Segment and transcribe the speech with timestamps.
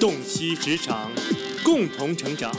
[0.00, 1.10] 洞悉职场，
[1.64, 2.54] 共同成长。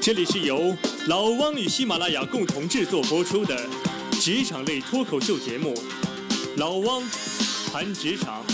[0.00, 0.72] 这里是由
[1.08, 3.68] 老汪与喜马拉雅共同制作播出的
[4.12, 5.74] 职场类脱口秀节目
[6.56, 7.02] 《老汪
[7.72, 8.44] 谈职场》。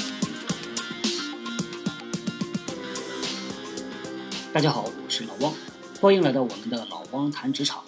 [4.50, 5.52] 大家好，我是老汪，
[6.00, 7.84] 欢迎来到我们的老汪谈职场。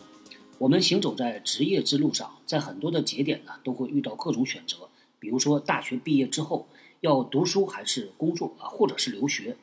[0.59, 6.69] 我们行走在职业之路上，在很多的节点呢，都会遇到各种选择，比如说大学毕业之后。
[7.03, 9.55] 要读书还是工作啊，或者是留学？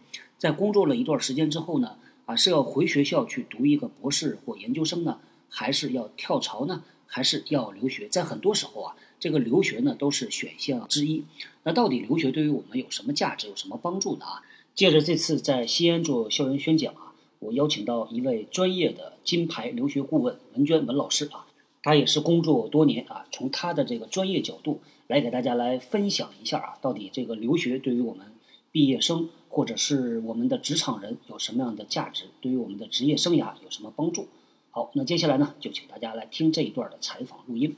[0.44, 6.84] 在工作了一段时间之后呢，啊是要回学校去读一个博士或研究生呢，还是要跳槽呢？
[7.06, 8.10] 还是要留学？
[8.10, 11.24] 在很多时候啊，这个留学呢都是选项之一。
[11.64, 14.26] 那到底留学对于我们有什么价值，有什么帮助呢？
[14.26, 14.44] 啊，
[14.76, 21.46] 借着这次在西安做校园宣讲啊，我邀请到一位专业的金牌留学顾问文娟文老师啊，
[21.82, 24.82] 他也是工作多年啊，从他的这个专业角度。
[25.08, 28.26] 来给大家来分享一下啊，到底这个留学对于我们
[28.72, 32.24] 毕业生或者是我们的职场人有什么样的价值？
[32.42, 34.26] 对于我们的职业生涯有什么帮助？
[34.72, 37.76] 好，那接下来呢，就请大家来听这一段的采访录音。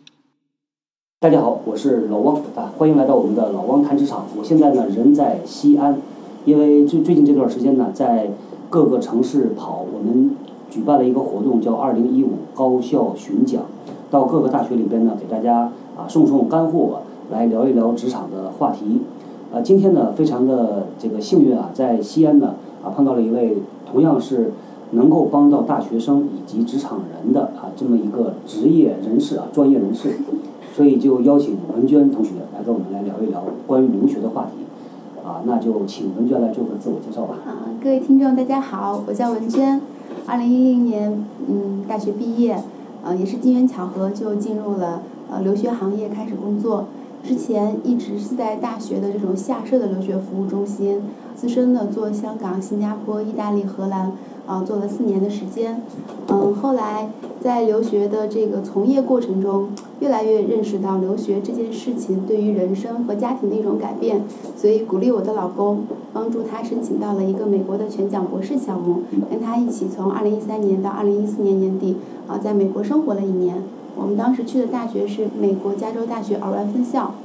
[1.19, 4.25] 大家好，我是老汪啊，欢迎来到我们的老汪谈职场。
[4.37, 6.01] 我现在呢人在西安，
[6.45, 8.31] 因为最最近这段时间呢，在
[8.69, 10.33] 各个城市跑，我们
[10.71, 13.65] 举办了一个活动，叫“二零一五高校巡讲”，
[14.09, 17.01] 到各个大学里边呢，给大家啊送送干货。
[17.31, 19.01] 来聊一聊职场的话题，
[19.55, 23.55] 呃，今天呢，非常的这个幸运啊，在西安呢啊碰到了一位
[23.89, 24.51] 同样是
[24.91, 30.17] 能够帮到大学生以及职场人的啊这么一个职业人士啊专业人士，
[30.75, 37.37] 所以就邀请文娟同学来跟我们来聊一聊关于留学的话题，啊，那就请文娟来做个自我介绍吧。
[37.45, 39.79] 啊，各位听众大家好，我叫文娟，
[40.25, 42.61] 二零一零年嗯大学毕业，
[43.05, 46.87] 呃也是机缘巧合就进入了呃留学行业开始工作。
[47.27, 51.01] 之前一直是在大学的这种下设的留学服务中心，
[51.35, 54.11] 资深的做香港、新加坡、意大利、荷兰，
[54.45, 55.81] 啊，做了四年的时间。
[56.27, 57.09] 嗯，后来
[57.41, 59.69] 在留学的这个从业过程中，
[60.01, 64.21] 越来越认识到留学这件事情对于人生和家庭的一种改变，
[64.55, 65.79] 所以鼓励我的老公，
[66.13, 69.01] 帮助他申请到了一个美国的全奖博士项目，
[69.31, 73.63] 跟他一起从2013年到2014年年底，啊，在美国生活了一年。
[73.95, 77.15] 我们当时去的大学是美国加州大学尔湾分校。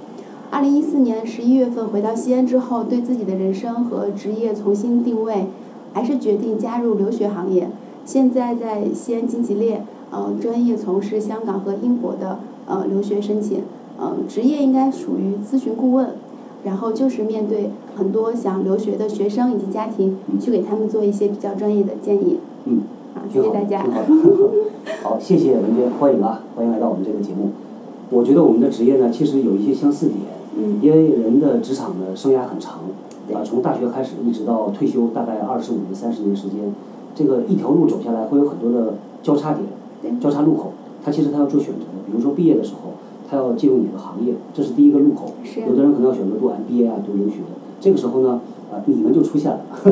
[0.50, 5.46] 二零一四年十一月份回到西安之后，对自己的人生和职业重新定位，
[5.92, 7.70] 还是决定加入留学行业。
[8.04, 13.62] 现在在西安金吉列，呃，专业从事香港和英国的呃留学申请，
[13.98, 16.14] 呃，职业应该属于咨询顾问，
[16.64, 22.38] 然后就是面对很多想留学的学生以及家庭，去给他们做一些比较专业的建议。
[22.64, 22.80] 嗯。
[23.32, 23.84] 谢谢大家。
[25.02, 27.50] 好，谢谢文娟，欢迎啊，欢迎来到我们这个节目。
[28.10, 30.18] 我觉得我们的职业呢，其实有一些相似点，
[30.80, 32.80] 因为人的职场的生涯很长，
[33.32, 36.58] 啊，从大学开始一直到退休，大概二十五年、三十年时间，
[37.14, 40.72] 这个一条路走下来，会有很多的交叉点、交叉路口。
[41.04, 42.92] 他其实他要做选择的，比如说毕业的时候，
[43.28, 45.32] 他要进入哪个行业，这是第一个路口。
[45.66, 47.36] 有的人可能要选择读 MBA 啊，读留学。
[47.80, 48.40] 这个时候呢，
[48.72, 49.60] 啊，你们就出现了，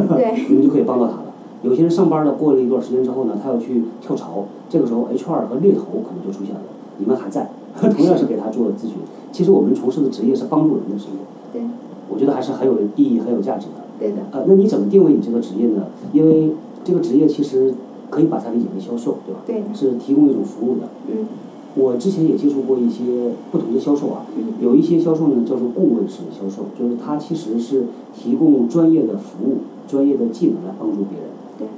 [0.50, 1.27] 你们就可以帮到他了。
[1.62, 6.60] 有些人上班了，过了一段时间之后呢，他要去跳槽，这个时候 HR 和猎头可能就出现了，
[6.98, 8.98] 你们还在， 同样是给他做咨询。
[9.32, 11.18] 其实我们从事的职业是帮助人的职业，
[11.52, 11.62] 对，
[12.08, 13.84] 我觉得还是很有意义、很有价值的。
[13.98, 14.18] 对的。
[14.30, 15.86] 呃，那你怎么定位你这个职业呢？
[16.12, 16.52] 因为
[16.84, 17.74] 这个职业其实
[18.08, 19.40] 可以把它理解为销售，对吧？
[19.46, 19.62] 对。
[19.74, 20.88] 是提供一种服务的。
[21.08, 21.26] 嗯。
[21.74, 23.04] 我之前也接触过一些
[23.52, 24.26] 不同的销售啊，
[24.60, 31.28] 有一些销售呢叫做顾问式的销售，就是他其实是提供专业的服务、专业的技能来帮助别人。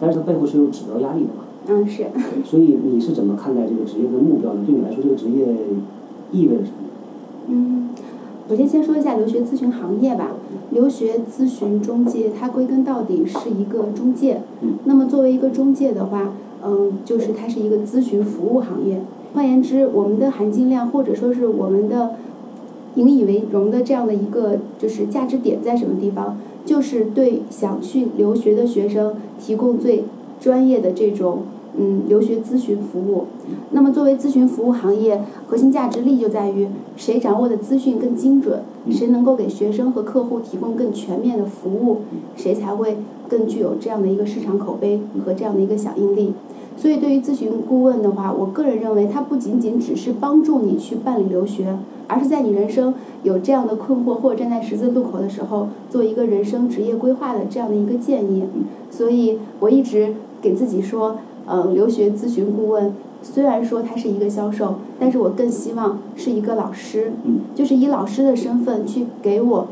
[0.01, 1.45] 但是它背后是有指标压力的嘛？
[1.69, 2.07] 嗯，是。
[2.45, 4.61] 所以你是怎么看待这个职业的目标呢？
[4.67, 5.47] 对你来说，这个职业
[6.33, 6.89] 意味着什么？
[7.49, 7.91] 嗯，
[8.49, 10.33] 首先先说一下留学咨询行业吧。
[10.71, 14.43] 留学咨询中介，它归根到底是一个中介。
[14.63, 14.75] 嗯。
[14.85, 16.33] 那么作为一个中介的话，
[16.65, 19.01] 嗯，就是它是一个咨询服务行业。
[19.35, 22.11] 换言之，我们的含金量或者说是我们的
[22.95, 26.37] 引以为荣的这样的一个就是价值点在什么地方？
[26.65, 30.05] 就是对想去留学的学生提供最
[30.39, 31.43] 专业的这种
[31.77, 33.27] 嗯留学咨询服务。
[33.71, 41.99] 那么作为咨询服务行业，核心价值力就在于谁掌握的资讯更精准，谁能够给学生和客户提供更全面的服务，
[42.37, 42.97] 谁才会
[43.29, 46.33] 更具有这样的一个市场口碑和这样的一个响应力。
[46.81, 51.77] 所以对于咨询顾问的话，我个人认为，它不仅仅只是帮助你去办理留学，
[52.09, 58.45] 而是在你人生有这样的困惑或者站在十字路口的时候，做一个人生职业规划的这样的一个建议。
[58.91, 67.13] 所以我一直给自己说，嗯，留学咨询顾问虽然说他是一个销售，但是我更希望是一个老师，
[67.55, 69.69] 就是以老师的身份去给我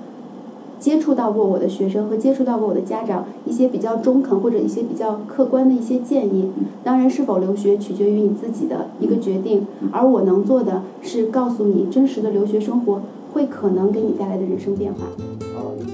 [0.78, 6.50] 接触到过我的学生和接触到过我的家长一些比较中肯或者一些比较客观的一些建议。
[6.84, 13.02] 当然，是否留学取决于你自己的一个决定，而我能做的是告诉你真实的留学生活
[13.32, 15.00] 会可能给你带来的人生变化。
[15.56, 15.92] 哦，理解。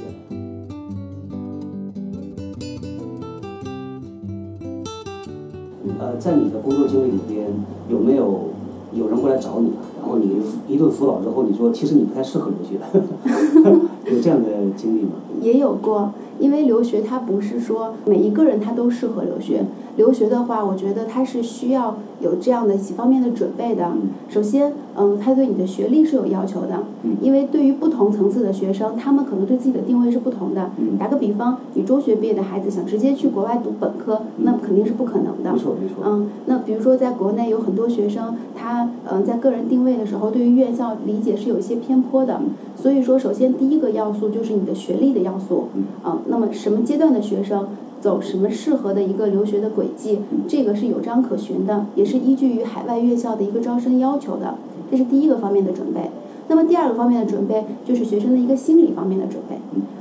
[5.99, 7.47] 呃，在你的工作经历里边，
[7.89, 8.51] 有没有
[8.93, 9.71] 有人过来找你？
[10.01, 10.37] 然后你
[10.69, 12.79] 一顿辅导之后，你说其实你不太适合留学，
[14.07, 15.13] 有这样的经历吗？
[15.41, 19.65] 也有过，因为留学它不是说每一个人他都适合留学。
[19.97, 23.93] 留学的话，我觉得它是需要有这样的几方面的准备的。
[24.29, 26.83] 首先，嗯，它对你的学历是有要求的，
[27.21, 30.73] 因为对于不同层次的学生，他们可能对自己的定位是不同的。
[30.99, 35.53] 打个比方，你中学毕业的孩子想直接去国外读本科，那肯定是不可能的。
[35.53, 36.03] 没错没错。
[36.05, 42.41] 嗯，那比如说在国内有很多学生，他嗯在个人定位的时候，对于院校理解是有一些偏颇的。
[42.75, 45.69] 所以说，首先第一个要素就是你的学历的要素。
[46.05, 47.69] 嗯，那么什么阶段的学生？
[48.01, 54.57] 走什么适合的一个留学的轨迹，这个是有章可循的，也是依据于海外院校的一个招生要求的，
[54.91, 56.11] 这是第一个方面的准备。
[56.49, 59.57] 那么第二个方面的准备就是学生的一个心理方面的准备。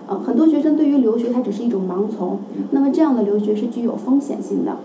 [0.05, 2.39] 呃，很多学生对于留学它只是一种盲从，
[2.71, 4.75] 那么这样的留学是具有风险性的，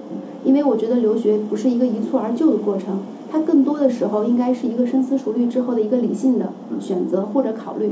[0.45, 7.91] 因为我觉得留学不是一个一蹴而就的过程，它更多的时候应该是一个深思熟虑之后的一个理性的选择或者考虑。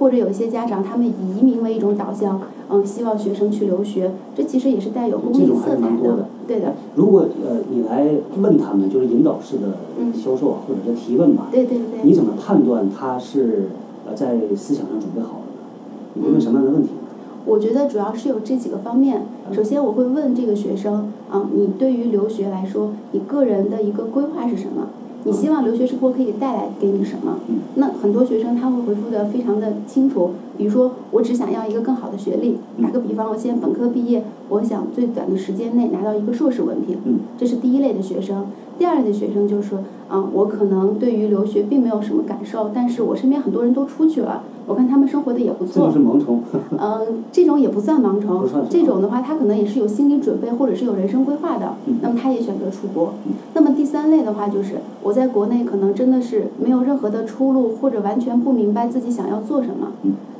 [0.00, 6.72] 或者有一些家长，他们以移民为一种导向，嗯，希望学生去留学，这其实也是带有功利色彩的，对的。
[6.96, 8.08] 如果呃你来
[8.40, 9.76] 问他们，就是引导式的
[10.14, 13.68] 销售或者是提问吧，对对对，你怎么判断他是
[14.08, 16.14] 呃在思想上准备好了呢？
[16.14, 16.96] 你会问什么样的问题呢？
[17.44, 19.26] 我觉得主要是有这几个方面。
[19.52, 24.88] 首先，我会问这个学生，啊，你对于留学来说，你个人的一个规划是什么？
[25.24, 27.38] 你希望留学生活可以带来给你什么？
[27.74, 32.58] 那很多学生他会回复的非常的清楚，比如说我只想要一个更好的学历。
[32.82, 36.98] 打个比方，我现在本科毕业，我想最短的时间内拿到一个硕士文凭。
[37.38, 38.46] 这是第一类的学生。
[38.80, 39.80] 第二类的学生就是说，
[40.10, 45.88] 嗯，我可能对于留学并没有什么感受，但是我身边很多人都出去了，我看他们生活的也不错。
[45.88, 46.42] 这是盲从。
[46.78, 48.48] 嗯，这种也不算盲从。
[48.70, 51.74] 这种的话，他可能也是有心理准备，或者是有人生规划的。
[52.00, 53.12] 那么他也选择出国。
[53.52, 59.88] 那么第三类的话，就是我在国内可能真的是没有任何的出路，或者完全不明白自己想要做什么，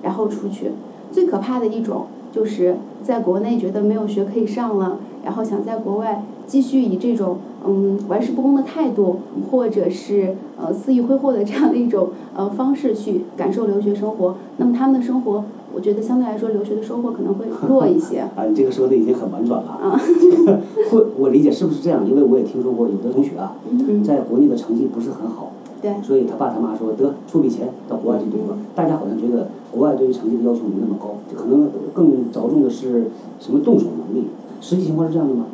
[0.03, 0.71] 然后出去。
[1.13, 7.37] 最可怕的一种就是在国内觉得没有学可以上了，然后想在国外继续以这种。
[7.63, 9.19] 嗯，玩世不恭的态度，
[9.51, 15.45] 或者是呃肆意挥霍的这样的一种呃方式去感受留学生活，那么他们的生活，
[15.75, 18.21] 我觉得相对来说留学的收获可能会弱一些。
[18.35, 19.69] 啊，你这个说的已经很婉转了。
[19.73, 20.01] 啊。
[20.91, 22.09] 会，我理解是不是这样？
[22.09, 23.55] 因为我也听说过有的同学啊，
[24.03, 25.53] 在国内的成绩不是很好，
[25.83, 28.57] 对，所以他爸他妈说得出笔钱到国外去读吧。
[28.75, 34.29] 大家好像觉得国外对于成绩的要求没那么高，可能更着重的是什么动手能力。
[34.63, 35.45] 实际情况是这样的吗？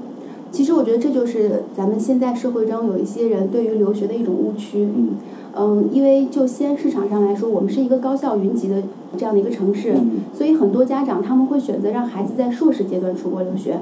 [0.50, 4.84] 其实我觉得这就是咱们现在社会中有一些人对于留学的一种误区。
[4.84, 5.10] 嗯。
[5.58, 8.82] 嗯，因为就西安市场上来说，我们是一个高校云集的
[9.16, 9.94] 这样的一个城市，
[10.34, 13.78] 所以很多家长他们会选择让孩子在硕士阶段出国留学。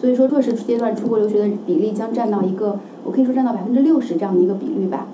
[0.00, 5.06] 所以说，硕士阶段出国留学的比例将占到一个，我可以说占到百分之六十这样的一个比率吧。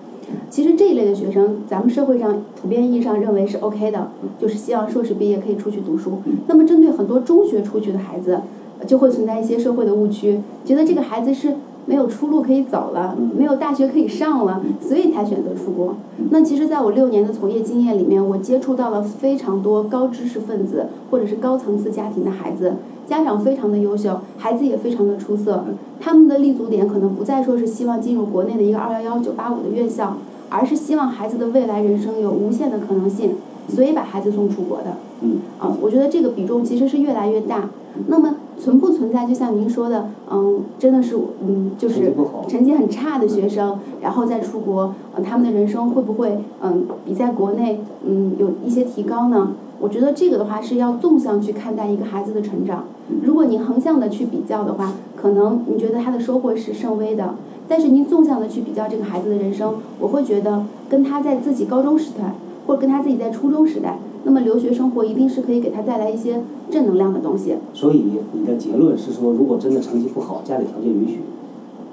[0.49, 4.11] 其实这一类的学生，咱们社会上普遍意义上认为是 OK 的，
[4.41, 6.21] 就是希望硕士毕业可以出去读书。
[6.47, 8.41] 那么针对很多中学出去的孩子。
[8.87, 11.57] 就会存在一些社会的误区，觉得这个孩子是
[11.87, 15.97] 没有出路可以走了，没有大学可以上了，所以才选择出国。
[16.31, 22.75] 那其实，在我六年的从业经验里面，我接触到了非常多高知识分子或者是高层次家庭的孩子，
[23.09, 25.65] 家长非常的优秀，孩子也非常的出色。
[25.99, 30.19] 他们的立足点可能不再说是希望进入国内的一个二幺幺九八五的院校，
[30.51, 33.33] 而是希望孩子的未来人生有无限的可能性，
[33.69, 34.97] 所以把孩子送出国的。
[35.23, 37.71] 嗯，啊，我觉得这个比重其实是越来越大。
[38.09, 38.35] 那么。
[38.59, 39.25] 存不存在？
[39.27, 42.13] 就像您说的，嗯，真的是，嗯，就是
[42.49, 49.53] 成绩很差的学生，然后再出国，嗯，他们的人生会不会，嗯，比在国内，嗯，有一些提高呢？
[49.81, 52.85] 我觉得这个的话是要纵向去看待一个孩子的成长。
[53.23, 57.35] 如果你横向的去比较的话，可能你觉得他的收获是甚微的。
[57.69, 62.35] 但是您纵向的去比较这个孩子的人生，我会觉得跟他在自己高中时代，
[62.67, 63.99] 或者跟他自己在初中时代。
[64.29, 67.55] 那么留学生活一定是可以给他带来一些正能量的东西。
[67.73, 71.21] 所以你的结论是说，如果真的成绩不好，家里条件允许，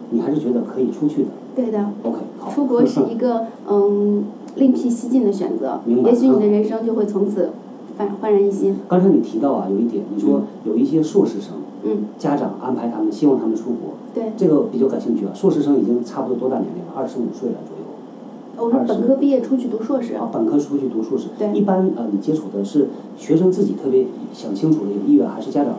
[0.10, 1.30] 你还是觉得可以出去的。
[1.56, 1.80] 对的。
[2.04, 2.52] OK，好。
[2.52, 4.26] 出国是一个 嗯
[4.58, 7.52] 另辟蹊径的选择，也许你的人生就会从此
[7.98, 8.76] 焕焕然一新。
[8.90, 11.54] 刚才你提到啊，有一点，你说有一些硕士生，
[11.86, 13.94] 嗯，家长安排他们，希望他们出国。
[14.14, 14.34] 对。
[14.36, 16.92] 这个比较感兴趣啊，硕士生已经差不多多大年龄了？
[16.98, 17.85] 二十五岁了左右。
[18.58, 20.16] 我说本科毕业出去读硕士。
[20.16, 21.28] 啊，本科出去读硕士。
[21.38, 21.52] 对。
[21.54, 25.76] 一般呃，你接触的是学生自己特别想清楚的有意愿，还是家长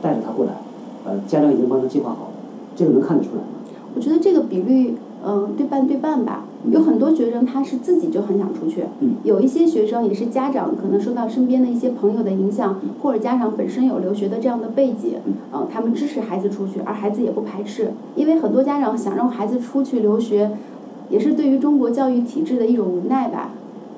[0.00, 0.52] 带着他过来？
[1.04, 2.32] 呃，家长已经帮他计划好了，
[2.76, 3.48] 这个能看得出来吗？
[3.94, 4.94] 我觉得这个比率，
[5.26, 6.44] 嗯，对半对半吧。
[6.70, 8.84] 有很多学生他是自己就很想出去，
[9.24, 15.14] 有一些学生也是家长可能受到身边的一些朋友的影响，或者家长本身有留学的这样的背景，
[15.54, 20.50] 嗯，他们支持孩子出去，而孩子也不排斥，因为很多家长想让孩子出去留学，
[21.10, 23.50] 也是对于中国教育体制的一种无奈吧。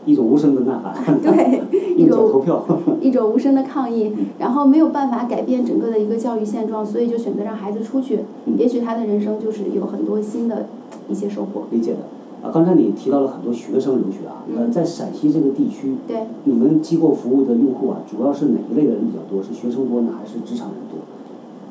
[0.04, 1.62] 一种无声的呐喊， 对，
[1.97, 2.66] 一种投票，
[3.00, 8.19] 一种无声的抗议，然后没有办法改变整个的一个教育现状，所以就选择让孩子出去，
[8.59, 10.66] 也许他的人生就是有很多新的
[11.09, 11.66] 一些收获。
[11.71, 11.99] 理解的。
[12.42, 19.40] 啊，刚才你提到了很多学生留学啊，呃，在陕西这个地区，对，你们机构服务的用户啊，主要是哪一类的人比较多？
[19.40, 20.82] 是学生多呢，还是职场人多？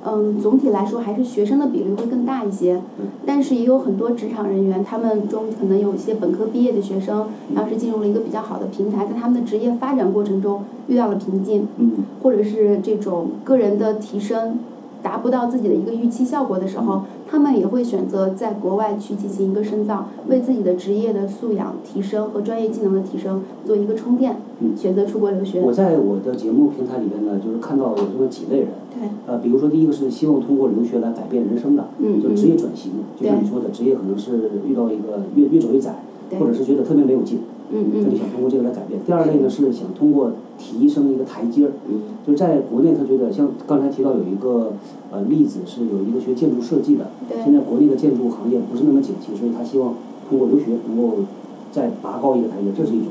[0.04, 2.82] 嗯，总体来说还是学生的比例会更大一些，
[3.26, 11.68] 但是也有很多职场人员，他们中可能有一些本科毕业的学生，当时进入了一个比较好的平台，在他们的职业发展过程中遇到了瓶颈，
[12.24, 14.58] 或者是这种个人的提升。
[15.02, 24.38] 达不到自己的一个预期效果的时候，他们也会选择在国外去进行一个深造，为自己的职业的素养提升和专业技能的提升做一个充电，
[24.76, 25.62] 选择出国留学。
[25.62, 36.04] 我在我的节目平台里面呢，就是看到有这么几类人，对，呃，比如说第一个是希望通过留学来改变人生的，嗯，就职业转型，就像你说的，职业可能是遇到一个越越走越窄，
[36.40, 37.40] 或者是觉得特别没有劲。
[37.74, 39.00] 嗯嗯，他就想通过这个来改变。
[39.06, 41.72] 第二类呢是想通过提升一个台阶儿，
[42.26, 44.74] 就在国内他觉得像刚才提到有一个
[45.12, 47.10] 呃例子是有一个学建筑设计的，
[47.44, 49.96] 现在国内的建筑行业不是那么景气，所以他希望
[50.30, 51.20] 通过留学能够
[51.72, 53.10] 再拔高一个台阶，这是一种。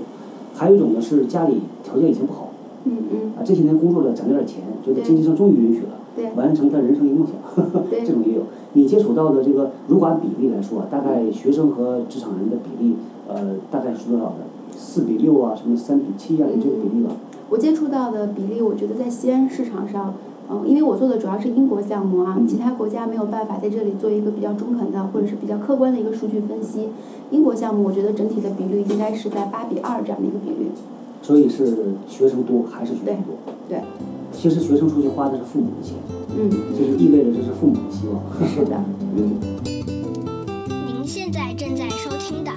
[0.52, 2.49] 还有一种呢是家里条件以前不好，
[2.84, 8.42] 嗯嗯，啊这些年工作了攒点钱，觉得经济上终于允许了，完成他人生一个梦想， 这种也有。
[8.72, 12.94] 你接触到的这个如果按比例来说啊，大概学生和职场人的比例
[13.28, 14.36] 呃大概是多少的？
[14.76, 17.10] 四比六啊，什么三比七啊，这个比例吧。
[17.50, 20.14] 我接触到的比例，我觉得在西安市场上，
[20.48, 26.88] 嗯，因为我做的主要是英国项目啊，其他国家没有办法在这里做一个比较中肯的或者是比较客观的一个数据分析。
[27.30, 30.70] 英国项目，我觉得整体的比率应该是在八比二这样的一个比率。
[31.22, 33.36] 所以是学生多还是学生多？
[33.68, 33.80] 对。
[34.32, 35.96] 其实学生出去花的是父母的钱。
[36.36, 36.50] 嗯。
[36.76, 38.22] 就是意味着这是父母的希望。
[38.48, 38.76] 是的。
[39.16, 39.40] 嗯。
[40.86, 42.50] 您现在正在收听的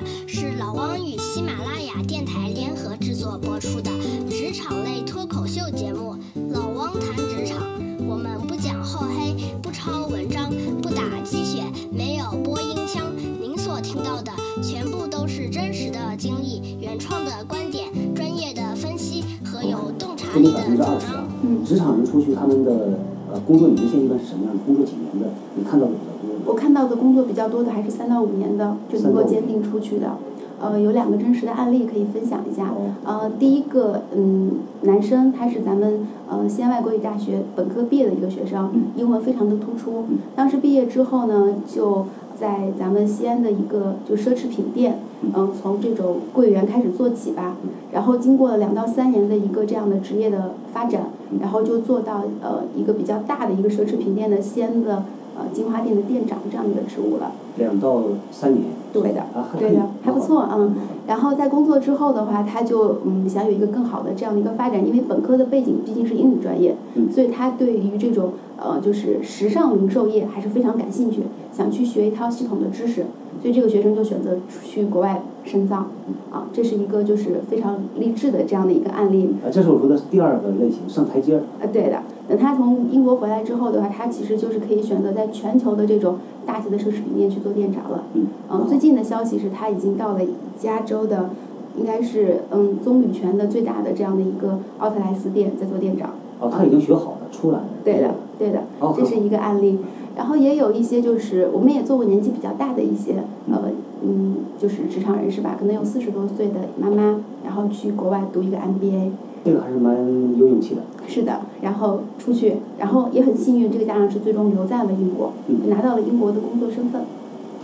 [20.41, 21.27] 有洞察力的主张。
[21.43, 22.99] 嗯，职场人出去他们的
[23.31, 24.59] 呃工作年限一般是什么样的？
[24.65, 25.29] 工作几年的？
[25.55, 26.53] 你看到的比较多。
[26.53, 30.11] 我看到的工作比较多的还是三到五年的，就能够坚定出去的。
[30.59, 32.73] 呃，有两个真实的案例可以分享一下。
[33.03, 34.51] 呃，第一个，嗯，
[34.83, 40.05] 男生他是咱们呃西安外国语大学本科毕业的一个学生，英文非常的突出。
[40.35, 42.05] 当时毕业之后呢，就
[42.39, 44.99] 在咱们西安的一个就奢侈品店，
[45.35, 47.55] 嗯，从这种柜员开始做起吧。
[47.91, 55.03] 然后经过了两到三年的一个这样的职业的发展，然后就做到呃一个比较大的一个奢侈品店的西安的
[55.37, 57.31] 呃金花店的店长这样的一个职务了。
[57.57, 58.63] 两到三年。
[58.93, 59.25] 对的，
[59.57, 60.75] 对的，还不错嗯。
[61.07, 66.75] 然后在工作之后的话，他就嗯想有一个更好的这样的一个发展，因为本科的背景毕竟是英语专业，
[67.11, 73.07] 所以他对于这种呃就是时尚零售业还是非常感兴趣，想去学一套系统的知识，
[73.41, 75.87] 所以这个学生就选择去国外深造，
[76.31, 79.35] 啊，这是一个就是非常励志的这样的一个案例。
[79.45, 81.39] 啊，这是我说的第二个类型，上台阶儿。
[81.61, 82.01] 啊，对的。
[82.29, 88.05] 等他从英国回来之后的话，他其实就是可以选择在全球的这种大型的奢侈品店去做店长了。
[88.13, 88.27] 嗯。
[88.49, 90.21] 嗯，最近的消息是他已经到了
[90.57, 91.31] 加州的，
[91.77, 96.11] 应该是嗯棕榈泉的最大的这样的一个奥特莱斯店在做店长。
[96.39, 97.65] 哦，他已经学好了，出来了。
[97.83, 98.63] 对的，对的，
[98.95, 99.79] 这是一个案例。
[100.15, 103.63] 然后也有一些就是我们也做过年纪比较大的一些呃
[104.05, 109.09] 嗯就是职场人士吧，可能有四十多岁的妈妈，然后去国外读一个 MBA。
[109.45, 109.95] 这个还是蛮
[110.37, 110.81] 有勇气的。
[111.05, 115.33] 是的，然后出去，然后也很幸运，这个家长是最终留在了英国，
[115.67, 117.01] 拿到了英国的工作身份。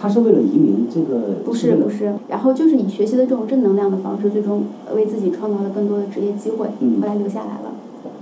[0.01, 1.35] 他是为了移民这个？
[1.45, 4.63] 不是不是，然后就是以学习的这种正能量的方式，最终
[4.95, 7.73] 为自己创造了更多的职业机会，后来留下来了。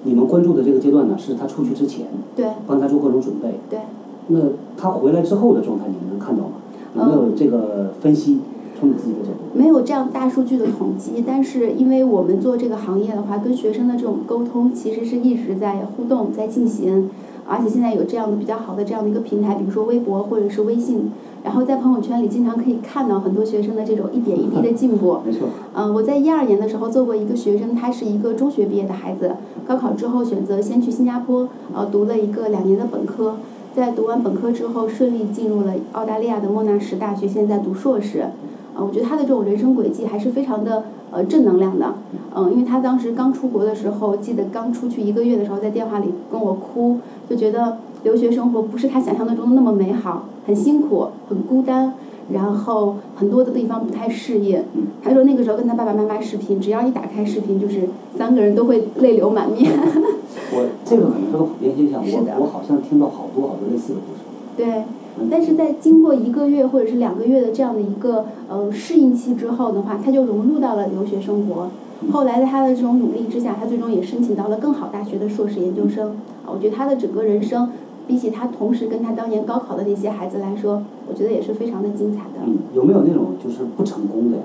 [0.04, 2.06] 你们关注的这个阶段呢，是他出去之前，
[2.36, 3.60] 对，帮他做各种准备。
[3.70, 3.80] 对。
[4.28, 4.40] 那
[4.78, 6.52] 他回来之后的状态，你们能看到吗？
[6.96, 8.40] 有没有这个分析？
[8.80, 9.38] 从你自己的角度。
[9.54, 17.10] 没有这样大数据的统计，但是因为我们做这个行业的话，跟学生的这种沟通其实是一直在互动，在进行。
[17.50, 21.12] 而且现在有这样的比较好的这样的一个平台，比如说微博或者是微信，
[21.46, 25.20] 然后在朋友圈里经常可以看到很多学生的这种一点一滴的进步。
[25.26, 25.48] 没错。
[25.74, 33.38] 嗯，我在一二年的时候做过一个学生，他是一个中学毕业的孩子，高考之后选择先去新加坡，呃，读了一个两年的本科，
[33.78, 38.22] 在读完本科之后顺利进入了澳大利亚的莫纳什大学，现在读硕士。
[38.22, 41.94] 啊，我觉得他的这种人生轨迹还是非常的呃正能量的。
[42.36, 46.98] 嗯，因为他当时刚出国的时候，记得刚出去一个月的时候，在电话里跟我哭，
[47.30, 51.94] 就觉得留学生活不是他想象的中的那么美好，很辛苦，很孤单，
[52.32, 54.64] 然后很多的地方不太适应。
[55.04, 59.72] 他说那个时候跟他爸爸妈妈视频，只要一打开视频，就是三个人都会泪流满面。
[60.54, 64.22] 我这个可能是个普遍现象，我我好像听到好多好多类似的故事。
[64.56, 64.84] 对。
[65.32, 71.70] 但是在经过一个月或者是两个月的这样的一个呃适应期之后的话，他就融入到了留学生活。
[72.12, 76.10] 后来在他的这种努力之下，他最终也申请到了更好大学的硕士研究生。
[76.46, 77.68] 啊，我觉得他的整个人生，
[78.06, 82.46] 比起他同时跟他当年高考的那些孩子来说，我觉得也是非常的精彩的。
[82.46, 84.44] 嗯，有没有那种就是不成功的呀？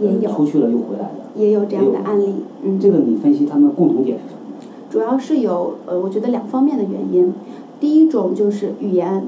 [0.00, 0.32] 也有。
[0.32, 1.40] 出去了又回来的。
[1.40, 2.34] 也有这样的案例。
[2.64, 2.76] 嗯。
[2.80, 4.40] 这个你分析他们共同点是什么？
[4.92, 7.32] 主要是有呃，我觉得两方面的原因。
[7.80, 9.24] 第一种就是语言。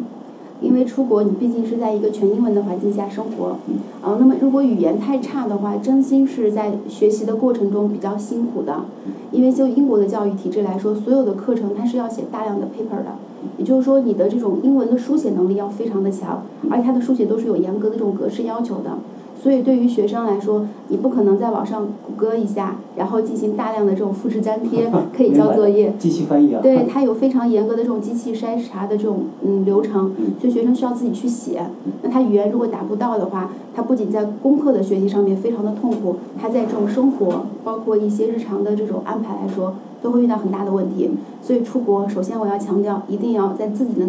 [0.61, 3.57] 因为出国，你毕竟是在一个全英文的环境下生活，
[4.01, 8.85] 啊，那么如果语言太差的话，真心是在学习的过程中比较辛苦的。
[9.31, 13.17] 因为就英国的教育体制来说，所有的课程它是要写大量的 paper 的，
[13.59, 18.97] 也就是说你的这种英文的书写能力要非常的强，而且它的书写都是有严格的这种格式要求的。
[19.45, 25.93] 所以对于学生来说，你不可能在网上谷歌一下，然后进行大量的这种复制粘贴， 可以交作业。
[25.99, 26.63] 机器翻译啊。
[26.63, 31.63] 对，它有非常严格的这种机器筛查的这种嗯流程，所以学生需要自己去写。
[32.01, 41.11] 那他语言如果达不到的话，他不仅在功课的学习上面非常的痛苦，他在这种生活，包括一些日常的这种安排来说，都会遇到很大的问题。
[41.43, 44.07] 所以出国，首先我要强调，一定要在自己的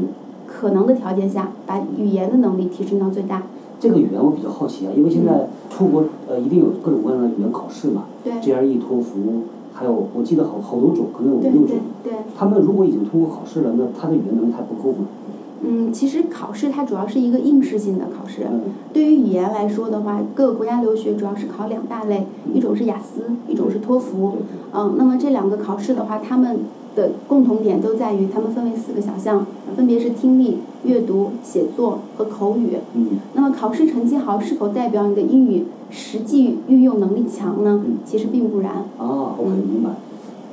[0.47, 3.43] 可能的条件下，把语言的能力提升到最大。
[3.79, 11.77] 这个语言我比较好奇啊，因为现在出国呃一定有各种各样的语言考试嘛，GRE、托福，还有我记得好好多种，可能有五六种。
[12.03, 15.05] 对他们如果已经通过考试了，那他的语言能力还不够吗？
[15.67, 18.47] 嗯，其实考试它主要是一个应试性的考试。
[18.93, 24.37] 对于语言来说的话，各个国家留学主要是考两大类，一种是雅思，一种是托福。
[24.73, 26.59] 嗯，那么这两个考试的话，他们。
[26.95, 32.77] 的共同点都在于，它们分为四个小项，分别是听力、阅读、写作和口语。
[32.93, 33.19] 嗯。
[33.33, 37.83] 那么考试成绩好，是否代表你的英语实际运用能力强呢？
[38.05, 38.71] 其实并不然。
[38.97, 39.91] 啊，OK，明白。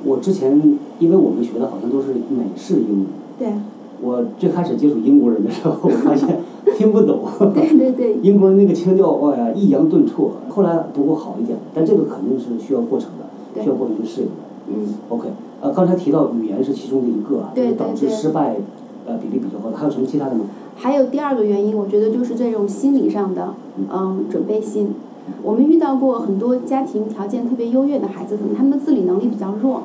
[0.05, 3.05] 我之前因为我们学的好像都是美式英语。
[3.39, 3.53] 对。
[4.01, 6.41] 我最开始接触英国人的时候，我发现
[6.75, 7.21] 听不懂。
[7.55, 8.17] 对对对。
[8.21, 10.31] 英国人那个腔调，哇呀，抑扬顿挫。
[10.49, 14.33] 后来不过好一点，但这个肯定是需要过程的，需要过程去适应的。
[14.67, 14.93] 嗯。
[15.07, 15.29] OK。
[15.63, 18.57] 呃，刚才提到语言是其中的一个啊，就是导致失败
[19.07, 19.73] 呃比例比较高。
[19.73, 20.43] 还有什么其他的吗？
[20.75, 24.91] 还有第二个原因，我觉得就是这种心理上的嗯准备心。
[25.41, 29.83] 我们遇到过很多家庭条件特别优越的孩子，可能他们的自理能力比较弱，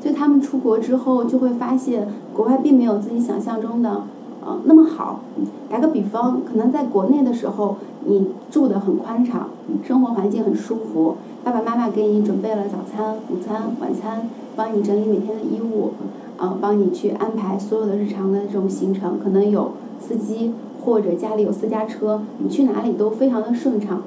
[0.00, 4.04] 所以他们出国之后就会发现国外并没有自己想象中的
[4.42, 5.20] 呃那么好。
[5.68, 9.50] 打个比方，可能在国内的时候你住的很宽敞，
[9.86, 14.30] 生活环境很舒服，爸爸妈妈给你准备了早餐、午餐、晚餐。
[14.60, 15.92] 帮你整理每天的衣物，
[16.36, 20.52] 呃，帮你去安排所有的日常的这种行程，可能有司机
[20.84, 24.02] 或者家里有私家车，你去哪里都非常的顺畅。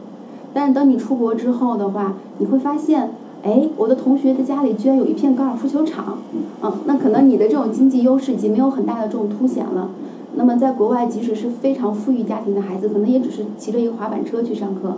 [0.54, 3.10] 但是等你出国之后的话，你会发现，
[3.42, 6.20] 哎，我的同学的家里居然有一片高尔夫球场，
[6.62, 9.90] 嗯，那可能你的这种经济优势已经没有很大的这种凸显了。
[10.36, 14.98] 那么在国外，即使是非常富裕家庭的孩子，可能也只是骑着一个滑板车去上课。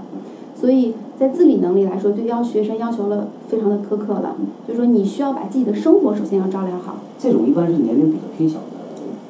[0.55, 4.35] 所以在自理能力来说，对要学生要求了非常的苛刻了。
[4.67, 6.95] 就是说，你需要把自己的生活首先要照料好。
[7.19, 8.63] 这种一般是年龄比较偏小的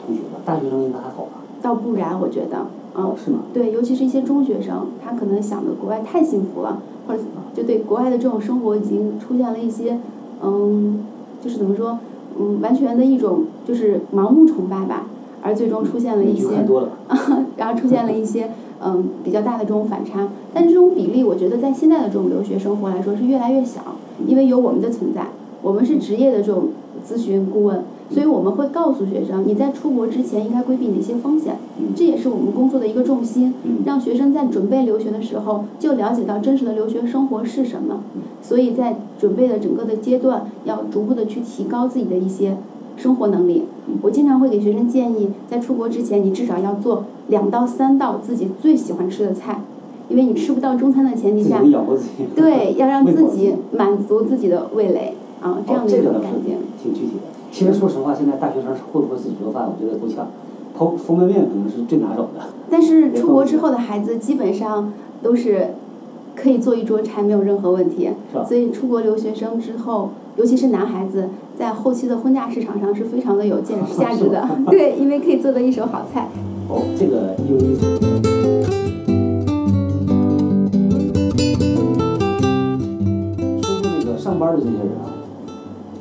[0.06, 1.42] 同学吧，大学生应该还好吧？
[1.62, 2.68] 倒不然，我觉得。
[2.94, 3.40] 哦，是吗？
[3.54, 7.20] 对，尤其是一些中学生，他可能想的国外太幸福了，或者
[7.54, 10.00] 就对国外的这种生活已经出现了一些，
[10.42, 11.04] 嗯，
[11.44, 12.00] 就是怎么说，
[12.40, 15.08] 嗯，完全的一种就是盲目崇拜吧，
[15.42, 16.66] 而最终出现了一些，
[17.58, 18.50] 然后出现了一些。
[18.84, 23.96] 嗯，比较大的这种反差，但是这种比例，我觉得在现在的这种留学生活来说是越来越小，
[24.28, 25.28] 因为有我们的存在，
[25.62, 26.70] 我们是职业的这种
[27.08, 31.58] 咨询顾问，所以我们会告诉学生，你在出国之前应该规避哪些风险，
[31.96, 33.54] 这也是我们工作的一个重心，
[33.86, 38.02] 让学生在准备留学的时候就了解到真实的留学生活是什么，
[38.42, 42.58] 所以在准备的整个的阶段，要逐步的去提高自己的一些。
[42.98, 43.64] 生活能力，
[44.02, 49.62] 我经常会给学生建议，在出国之前，你至少要做两到三道自己最喜欢吃的菜，
[50.10, 51.62] 因为你吃不到中餐的前提下，
[52.36, 56.58] 对，要让自己满足自己的味蕾啊，这样的一种感觉。
[56.82, 57.36] 挺具体的。
[57.52, 60.28] 其实说实话，现在大学生会不会自己做饭，我觉得够呛。
[60.78, 62.42] 泡方便面可能是最拿手的。
[62.70, 64.92] 但是出国之后的孩子基本上
[65.24, 65.70] 都是
[66.36, 68.10] 可以做一桌菜，没有任何问题。
[68.46, 74.46] 所以出国留学生之后，尤其是男孩子，在后期的婚嫁市场上是非常的有价价值的。
[74.70, 76.28] 对，因为可以做的一手好菜。
[76.68, 77.82] 哦，这个有意思。
[83.62, 85.08] 说说那个上班的这些人啊，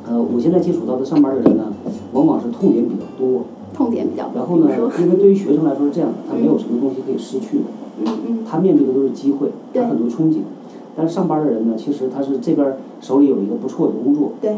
[0.09, 1.71] 呃，我现在接触到的上班的人呢，
[2.11, 3.45] 往往是痛点比较多。
[3.73, 4.69] 痛点比较多然后呢，
[4.99, 7.63] 因为对于学生来说是这样的，他没有什么东西可以失去的。
[7.99, 8.39] 嗯嗯。
[8.49, 10.39] 他面对的都是机会，他很多憧憬。
[10.95, 14.31] 但是上班的人呢，其实他是这边手里有一个不错的工作。
[14.41, 14.57] 对。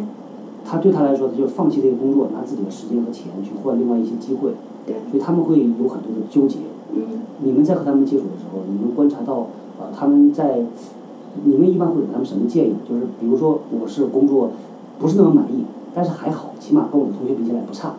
[0.63, 4.51] 他对他来说，他就放弃这个工作，拿自己的时间和钱去换另外一些机会。
[4.85, 4.95] 对。
[5.09, 6.57] 所以他们会有很多的纠结。
[6.93, 7.01] 嗯。
[7.43, 9.47] 你们在和他们接触的时候，你们观察到
[9.79, 10.59] 啊，他们在，
[11.43, 12.73] 你们一般会给他们什么建议？
[12.87, 14.51] 就是比如说，我是工作
[14.99, 15.63] 不是那么满意，
[15.95, 17.93] 但是还好，起码跟我的同学比起来不差。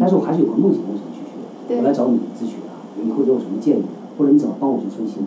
[0.00, 1.76] 但是我还是有个梦想，我想去学。
[1.76, 3.82] 我来找你咨询啊，你会给我什么建议？
[4.16, 5.25] 或者你怎么帮我去分析呢？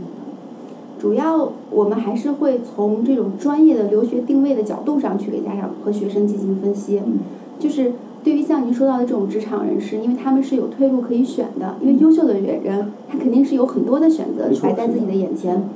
[1.00, 7.02] 主要我们还是会从这种专业的留学定位的角度上去给家长和学生进行分析。
[7.58, 15.70] 就是对于像您说到的这种职场人士，因为他们是有退路可以选的，因为优秀的人他肯定是有很多的选择摆在自己的眼前。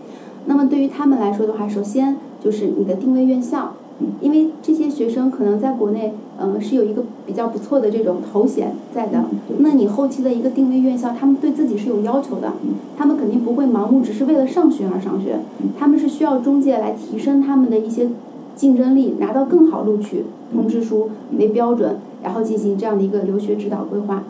[0.46, 3.74] 那么对于他们来说的话，首先就是你的定位院校。
[4.20, 9.24] 因为这些学生可能在国内，嗯，是有一个比较不错的这种头衔在的。
[9.60, 12.54] 那你后期的一个定位院校，他们对自己是有要求的，
[12.98, 15.40] 他们肯定不会盲目只是为了上学而上学，
[15.78, 18.10] 他们是需要中介来提升他们的一些
[18.56, 24.24] 竞争力，拿到更好录取通知书为标准，然后进行这样的一个留学指导规划。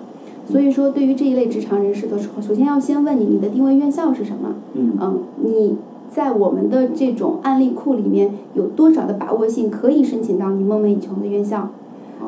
[0.46, 4.56] 所以说，对于这一类职场人士的时候，首先要先问你，你的定位院校是什么？
[4.74, 5.78] 嗯，你。
[6.14, 11.70] 在我们的这种案例库里面，有多少的把握性可以申请到你梦寐以求的院校？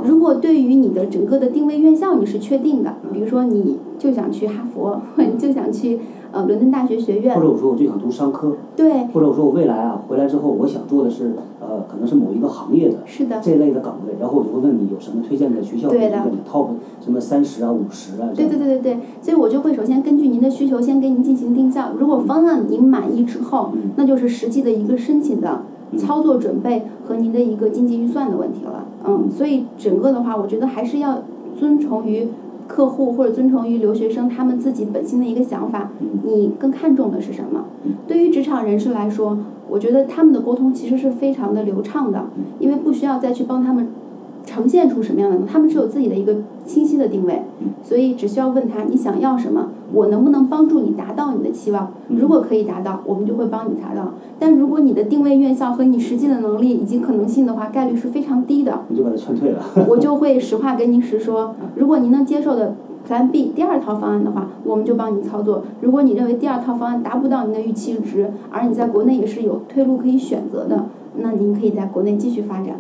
[0.03, 5.99] 如果对于你的整个的定位院校你是确定的，比如说你就想去哈佛，或 者你就想去。
[6.35, 16.17] 呃，伦敦大学学院，或者我说我就想读商科，对，或者我说我未来啊回来之后，我想做的是呃，可能是某一个行业的，是的，这类的岗位，然后我就会问你有什么推荐的学校，对的
[16.51, 16.67] ，top
[16.99, 25.61] 什么三十啊五十啊，对对对对对，所以我就会首先根据您的需求先给您进行定向，如果方案您满意之后，那就是实际的一个申请的
[25.97, 31.19] 操作准备和您的一个经济预算的问题了，嗯，所以整个的话，我觉得还是要
[31.57, 32.27] 遵从于。
[32.67, 35.91] 客户或者遵从于留学生他们自己本心的一个想法，
[36.23, 37.65] 你更看重的是什么？
[38.07, 39.37] 对于职场人士来说，
[39.69, 42.25] 我觉得他们的沟通其实是非常的流畅的，
[42.59, 43.87] 因为不需要再去帮他们。
[44.47, 45.39] 呈现出什么样的？
[45.47, 46.35] 他们是有自己的一个
[46.67, 47.41] 清晰的定位，
[47.81, 51.89] 所以只需要问他你想要什么，我能不能帮助你达到你的期望？
[52.09, 54.11] 如果可以达到，我们就会帮你达到。
[54.37, 58.81] 但如果你的定位院校和你实际的能力以及可能性的话，概率是非常低的。
[58.89, 59.63] 你就把他劝退了。
[59.87, 62.75] 我就会实话跟您实说，如果您能接受的
[63.07, 65.63] Plan B 第二套方案的话，我们就帮你操作。
[65.79, 70.85] 如果你认为第二套方案达不到您的预期值，而你在国内也是有退路可以选择的，
[71.19, 72.75] 那您可以在国内继续发展。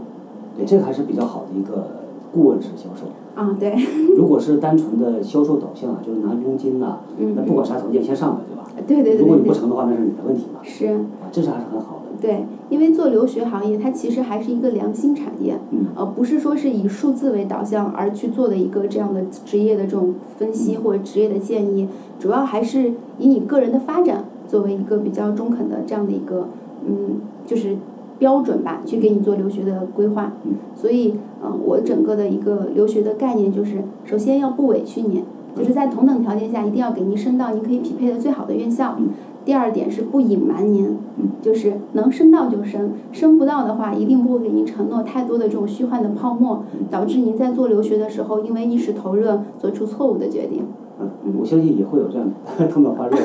[0.57, 1.87] 对，这个还是比较好的一个
[2.33, 3.07] 顾问式销售。
[3.35, 3.75] 啊，对。
[4.17, 6.99] 如果是单纯的销售导向啊，就是拿佣金呐，
[7.35, 8.63] 那不管啥条件先上来，对吧？
[8.87, 9.21] 对对对。
[9.21, 10.59] 如果你不成的话，那是你的问题嘛。
[10.63, 10.87] 是。
[10.87, 12.01] 啊，这是还是很好的。
[12.21, 26.47] 对，因为做留学行业，它其实还是一个良心产业，嗯呃，不是说是以数字为导向而去做的一个这样的职业的这种分析或者职业的建议，主要还是以你个人的发展作为一个比较中肯的这样的一个，
[26.87, 27.75] 嗯，就是。
[28.19, 30.33] 标准吧，去给你做留学的规划。
[30.75, 35.23] 所以，嗯，我整个的一个留学的概念就是，首先要不委屈您，
[35.55, 38.97] 就是在同等条件下一定要给您升到您可以匹配的最好的院校。
[39.43, 40.97] 第二点是不隐瞒您，
[41.39, 50.63] 就是能升到就升，升不到的话，一定不会给您承诺太多的这种虚幻的泡沫，导致您在做留学的时候因为一时头热做出错误的决定。
[50.99, 53.17] 嗯，我相信也会有这样的 头脑发热的。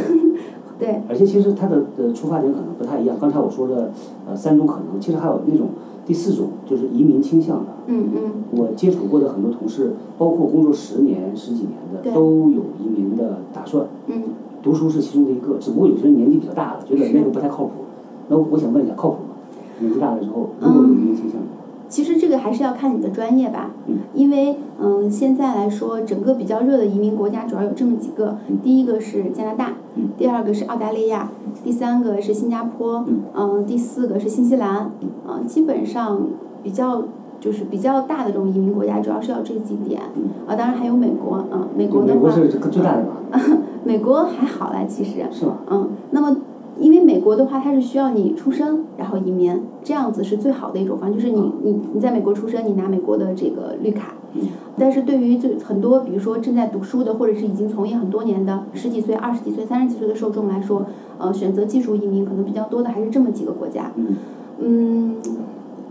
[0.80, 3.16] 对，而且其实它的呃出发点可能不太一样。
[3.20, 3.92] 刚才我说的
[4.26, 5.68] 呃三种可能，其实还有那种
[6.06, 7.66] 第四种，就是移民倾向的。
[7.86, 8.32] 嗯嗯。
[8.52, 13.86] 我接触过的很多同事，包括工作十年、十几年的，都有移民的打算。
[14.06, 14.22] 嗯。
[14.62, 17.70] 读书是其中的一个，只不过有些人年纪比较大了，觉得那个不太靠谱。
[18.28, 19.34] 那我想问一下，靠谱吗？
[19.80, 21.40] 年纪大了之后，如果有移民倾向？
[21.90, 23.72] 其实这个还是要看你的专业吧，
[24.14, 29.72] 因为嗯，现在来说，整个比较热的移民国家主要有这么几个，第一个是加拿大，
[30.16, 31.33] 第二个是澳大利亚，
[31.64, 34.92] 第三个是新加坡，嗯，第四个是新西兰，
[35.29, 36.20] 嗯，基本上
[36.62, 37.03] 比较
[37.40, 40.00] 就是比较大的这种移民国家，主要是要这几点，
[40.46, 43.16] 啊，当然还有美国，嗯，美国的话，美国是最大的吧？
[43.83, 45.59] 美国还好啦，其实，是吧？
[45.68, 46.37] 嗯，那么。
[46.80, 51.16] 因为美国的话，它是需要你出生，然后移民，这样子是最好的一种方式。
[51.16, 60.86] 就是你你你在美国出生，你拿美国的这个绿卡，嗯但是对于这很多，比如说正在读书的，或者是已经从业很多年的十几岁、二十几岁、三十几岁的受众来说，
[61.18, 63.92] 呃，选择技术移民可能比较多的还是这么几个国家。
[63.96, 64.16] 嗯
[64.62, 65.16] 嗯，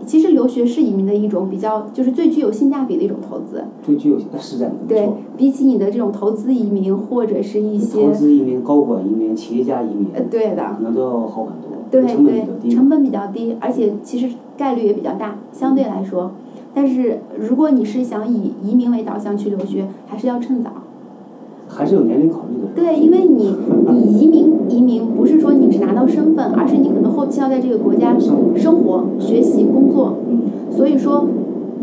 [0.10, 3.64] 其实留学是移民的一种比较，就是最具有性价比的一种投资。
[3.84, 12.70] 最具有是这样的，对。，比起你的这种投资移民或者是一些投资移民、高管移民、企业家移民，呃，对的，可能都要好很多，对对成本比较，低。
[12.72, 16.32] 成本比较低，而且其实概率也比较大，相对来说。
[16.74, 20.72] 但是如果你是想以移民为导向去留学，还是要趁早。
[21.70, 22.68] 还是有年龄考虑的。
[22.76, 23.56] 对，因为你
[23.92, 28.18] 你移民移民不是说你只拿到身份，而是你可能后期要在这个国家
[28.56, 30.18] 生活、学习、工作。
[30.28, 30.40] 嗯
[30.72, 31.28] 所以说，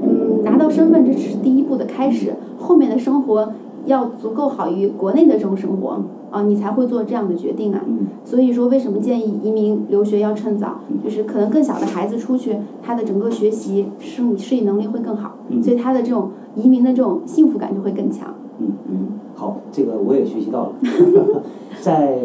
[0.02, 3.52] 嗯，拿到身份这只是第一步的开始，后面的生活
[3.84, 7.80] 要足够好于国内的这种生活啊，你才会做这样的决定啊。
[7.86, 10.80] 嗯所以说，为什么建议移民留学要趁早？
[11.04, 18.34] 就是可能更小的孩子出去，他的整个学习适应适应能力会更好，嗯所以他的这种移民的这种幸福感就会更强。
[18.58, 19.05] 嗯嗯
[19.36, 20.72] 好，这个我也学习到了。
[21.82, 22.18] 在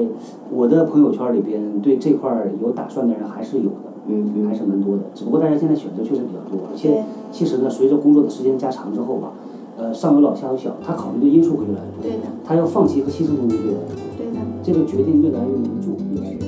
[0.49, 5.03] 我的朋友圈里边，对这块儿有打算的人还是有的，嗯嗯，还是蛮多的。
[5.13, 9.33] 只不过大家现在选择确实比较多，而且其实呢，随着工作的时间加长之后吧，
[9.77, 14.39] 呃，上有老下有小，他考虑的因素会越来越多，对的他要放弃和牺牲的东西越来越多，对的。
[14.63, 16.39] 这个决定越来越严重，越来越。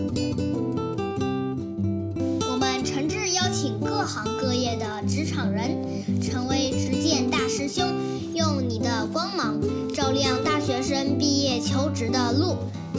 [2.49, 5.61] 我们诚挚邀请各行各业的职场人，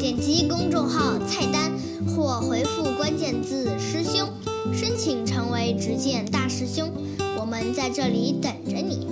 [0.04, 1.72] 点击公众号菜单
[2.14, 4.28] 或回复关键字“师兄”，
[4.70, 6.86] 申请成为执剑大师兄。
[7.40, 9.06] 我们在这里等着你。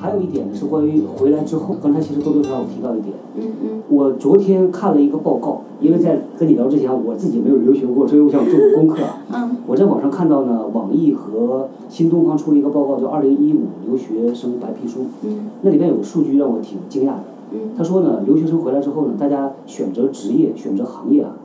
[0.00, 9.24] 还有一点呢，是关于回来之后，刚才其实多多少少有提到一点，嗯嗯我昨天看了一个报告，因为在跟你聊之前，我自己没有留学过，所以我想做功课啊。
[9.34, 17.24] 嗯我在网上看到呢，网易和新东方出了一个报告，叫《二零一五留学生白皮书》，嗯那里面有个数据让我挺惊讶的。
[17.52, 17.70] 嗯。
[17.76, 21.36] 他说呢，留学生回来之后呢，大家选择职业、选择行业啊，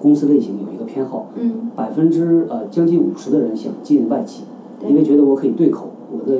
[0.00, 1.70] 公司类型有一个偏好，嗯。
[1.76, 4.44] 百分之呃将近五十的人想进外企，
[4.88, 6.38] 因为觉得我可以对口，我的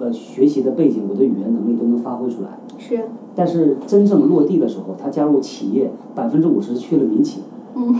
[0.00, 2.58] 呃学习的背景、我的语言能力都能发挥出来。
[2.78, 3.00] 是。
[3.34, 7.42] 但是真正落地的时候，他加入企业，百分之五十去了民企。
[7.74, 7.94] 嗯。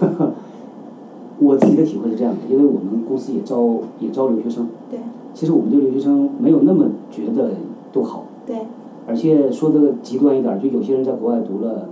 [1.38, 4.98] 我自己的体会是这样的，因为我们公司也招也招留学生，对。
[5.32, 7.52] 其实我们对留学生没有那么觉得
[7.92, 8.56] 多好，对
[9.06, 11.88] 而且说的极端一点儿，就有些人在国外读了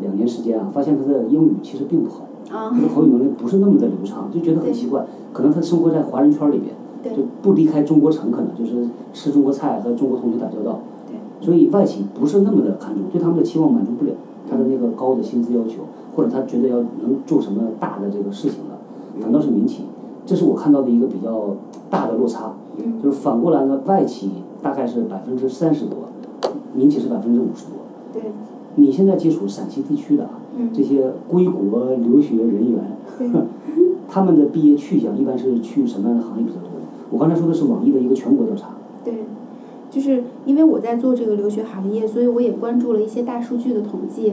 [0.00, 2.24] 两年时间啊，发现他的英语其实并不好，
[2.56, 2.70] 啊。
[2.70, 11.46] 他的口语能力不是那么的流畅，就觉得很奇怪，可能他生活在华人圈里边，对就不离开中国城，可能就是吃中国菜和中国同学打交道，对。
[11.46, 14.12] 所以外企不是那么的看重，对他们的期望满足不了
[14.50, 15.82] 他的那个高的薪资要求，
[16.16, 18.78] 或者他觉得要能做什么大的这个事情了，
[19.20, 19.84] 反倒是民企，
[20.24, 21.54] 这是我看到的一个比较
[21.90, 22.54] 大的落差。
[22.76, 23.00] 嗯。
[23.02, 24.30] 就是反过来呢，外企
[24.62, 25.98] 大概是百分之三十多，
[26.76, 27.78] 民企是百分之五十多。
[28.12, 28.22] 对
[28.76, 33.30] 你现在接触陕西地区的啊，嗯这些归国留学人员，对
[34.08, 36.70] 他们的毕业去向一般是去什么样的行业比较多？
[37.10, 38.70] 我刚才说的是网易的一个全国调查。
[39.04, 39.14] 对，
[39.90, 44.32] 就是因为我在做这个留学行业，所以我也关注了一些大数据的统计。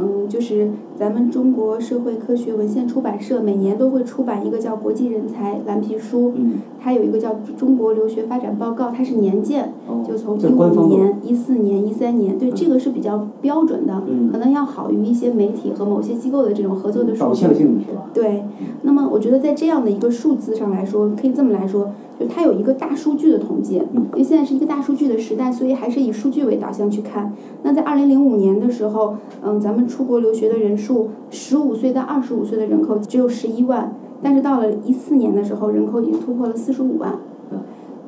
[0.00, 17.52] 嗯，就是咱们中国社会科学文献出版社每年都会出版一个叫《国际人才蓝皮书》，嗯，它有一个叫《中国留学发展报告》，它是年鉴，哦就从一五年、一四年、一三年，对，这个是比较标准的，嗯可能要好于一些媒体和某些机构的这种合作的数据导向。
[17.52, 18.08] 性是吧？
[18.14, 18.44] 对，
[18.82, 21.90] 那么我觉得在这样的一个数字上来说，可以这么来说，
[22.20, 27.32] 就它有一个大数据的统计，嗯因为现在是一个大数据的时代，所以还是以数据为导向去看。
[27.62, 37.18] 那在二零零五年的时候，嗯，咱们出国留学的人数，十五岁到二十五岁的人口只有十一万，但是到了一四年的时候，人口已经突破了四十五万
[37.50, 37.58] 嗯，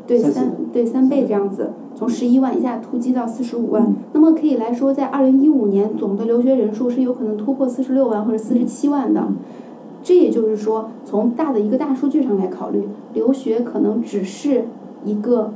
[0.07, 3.83] 对三对三倍这样子，从十一万一下突击到四十五万。
[3.85, 9.29] 嗯那么可以来说，在二零一五年总的留学人数是有可能突破四十六万或者四十七万的。
[10.03, 14.65] 这也就是说，从大的一个大数据上来考虑，留学可能只是
[15.05, 15.53] 一个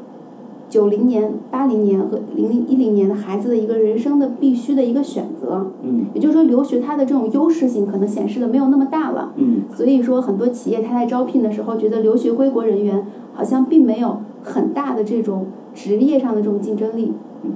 [0.68, 5.66] 九零年、八零年和零零一零年的孩子的一个人生的必须的一个选择。
[5.82, 9.32] 嗯也就是说，留学它的这种优势性可能显示的没有那么大了。
[9.36, 17.12] 嗯所以说，很多企业它在招聘的时候，觉得留学归国人员好像并没有很大的这种职业上的这种竞争力。
[17.44, 17.52] 嗯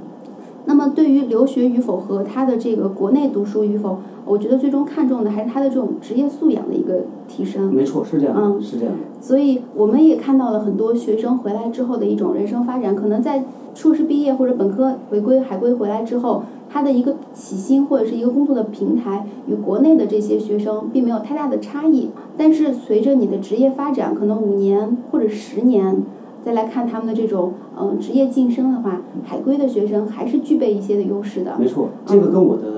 [0.65, 3.97] 那么，对于留学与否和他的这个国内读书与否，
[4.29, 7.73] 我觉得最终看重的还是他的这种职业素养的一个提升。
[7.73, 9.01] 没错，是这样，嗯是这样的。
[9.19, 22.11] 所以我们也看到了很多学生回来之后的一种人生发展，可能在硕士毕业或者本科回归海归回来之后，他的一个起薪或者是一个工作的平台与国内的这些学生并没有太大的差异。
[22.37, 26.03] 但是随着你的职业发展，可能五年或者十年，
[26.45, 31.55] 再来看他们的这种嗯、职业晋升的话，海归的学生还是具备一些的优势的。
[31.57, 32.68] 没错，这个跟我的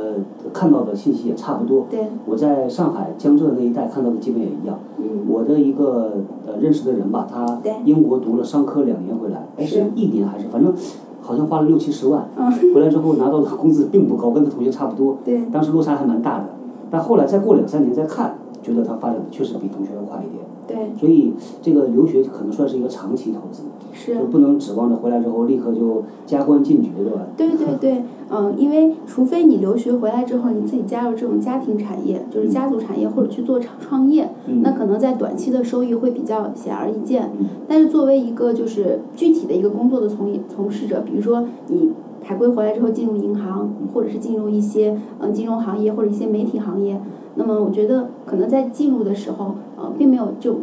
[0.53, 1.85] 看到的信息也差不多。
[1.89, 4.79] 对，我在上海、江浙那一带看到的基本也一样。
[4.97, 6.13] 嗯，我的一个
[6.45, 9.75] 呃认识的人吧，他英国读了商科两年回来，哎是。
[9.79, 10.73] 是一年还是反正
[11.21, 12.51] 好像花了六七十万，嗯。
[12.73, 16.45] 回来之后拿到的工资并不高，跟他同学差不多，对，当时落差还蛮大的。
[16.89, 20.43] 但后来再过两三年再看，觉得他发展的确实比同学要快一点。
[20.67, 24.25] 对，所以这个留学可能算是一个长期投资，是就。
[24.25, 27.27] 不能指望着回来之后立刻就加官进爵，对吧？
[27.35, 37.29] 对对对， 嗯，因为除非你留学回来之后，你自己加入这种家庭产业，就是家族产业或者去做创创业，嗯那可能在短期的收益会比较显而易见。
[37.39, 41.91] 嗯但是作为一个就是具体的一个工作的从从事者，比如说你
[42.23, 47.01] 海归回来之后进入银行，或者是进入一些嗯金融行业或者一些媒体行业，
[47.35, 50.57] 那么我觉得可能在进入的时候，呃，并没有就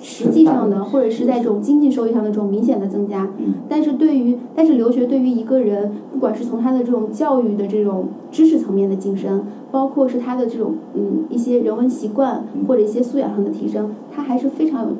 [0.00, 3.30] 实际上的或者是在这种经济收益上的这种明显的增加。
[3.38, 14.90] 嗯但是对于但是留学对于一个人，不管是从他的这种教育的这种知识层面的晋升，包括是他的这种嗯一些人文习惯或者一些素养上的提升，它还是非常有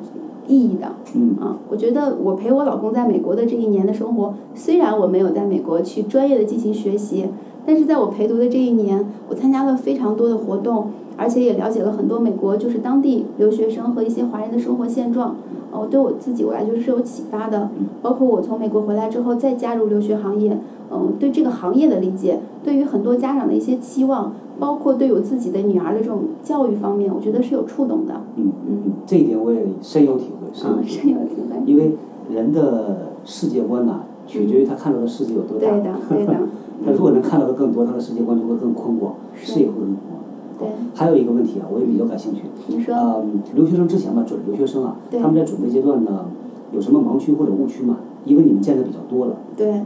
[0.47, 0.91] 意义的。
[1.15, 7.27] 嗯啊，我觉得我陪我老公在美国的这一年的生活，虽然我没有在美国去专业的进行学习，
[7.65, 15.35] 但是在我陪读的这一年，我参加了非常多的活动，而且也了解了很多美国就是当地留学生和一些华人的生活现状。
[15.69, 17.69] 哦，对我自己我来说是有启发的，
[18.01, 20.57] 包括我从美国回来之后再加入留学行业，
[20.89, 28.13] 嗯，对这个行业的理解，对于很多家长的一些期望，包括对我自己的女儿的这种教育方面，我觉得是有触动的。
[28.37, 31.01] 嗯嗯，这一点我也深有体会，深有嗯，体会。
[31.01, 31.57] 深有体会。
[31.65, 31.91] 因为
[32.33, 35.69] 人的世界观呐、取决于他看到的世界有多大。
[35.69, 36.33] 对的，对的。
[36.85, 40.17] 他如果能看到的更多，他的世界观就会更宽广，视野会更广。
[40.59, 42.43] 对，还有一个问题啊，我也比较感兴趣。
[42.67, 42.95] 你说。
[42.95, 46.25] 嗯，留学生之前吧，准留学生啊，他们在准备阶段呢，
[46.71, 47.97] 有什么盲区或者误区吗？
[48.25, 49.37] 因为你们见的比较多了。
[49.55, 49.81] 对，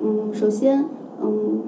[0.00, 0.84] 嗯，首先，
[1.22, 1.60] 嗯，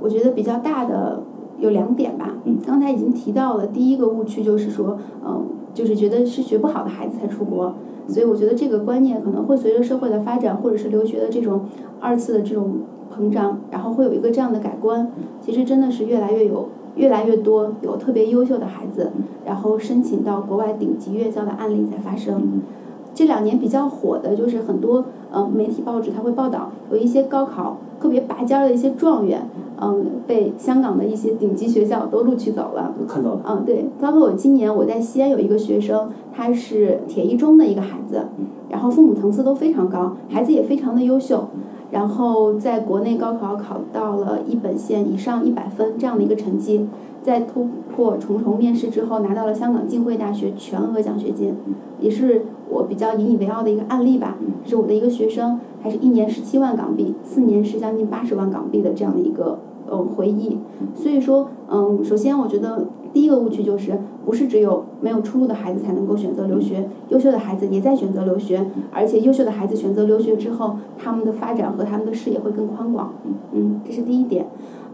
[0.00, 1.22] 我觉得比较大的
[1.58, 2.34] 有两点吧。
[2.44, 7.74] 嗯刚才已经提到了，第一个误区就是说，嗯，就是觉得是学不好的孩子才出国，
[8.08, 11.62] 所以我觉得这个观念可能会随着社会的发展，或者是留学的这种
[12.00, 12.80] 二次的这种
[13.14, 15.10] 膨胀，然后会有一个这样的改观。
[15.40, 16.68] 其实真的是越来越有。
[16.96, 19.12] 越来越多有特别优秀的孩子，
[19.46, 22.34] 然后申请到国外顶级院校的案例在发生。
[22.36, 22.62] 嗯
[23.16, 29.48] 这两年比较火的就是很多呃媒体报纸它会报道有一些高考特别拔尖儿的一些状元，
[29.80, 32.94] 嗯、被香港的一些顶级学校都录取走了。
[33.08, 33.40] 看到了。
[33.48, 38.26] 嗯，对，包括我今年我在西安有一个学生，他是铁一中的一个孩子，
[38.68, 41.48] 然后父母层次都非常高，孩子也非常的优秀，
[41.96, 46.86] 然后在国内高考考到了一本线以上一百分这样的一个成绩，
[47.22, 51.54] 在突破重重面试之后拿到了香港浸会大学全额奖学金，
[51.98, 54.36] 也是我比较引以为傲的一个案例吧。
[54.62, 60.58] 这是我的一个学生，还是一年十七万港币，四年是将近八十万港币的这样的一个呃回忆。
[60.94, 73.14] 所以说，嗯，首先我觉得第一个误区就是，不是只有没有出路的孩子才能够选择留学，优秀的孩子也在选择留学，而且优秀的孩子选择留学之后，他们的发展和他们的视野会更宽广。
[73.52, 74.46] 嗯，这是第一点。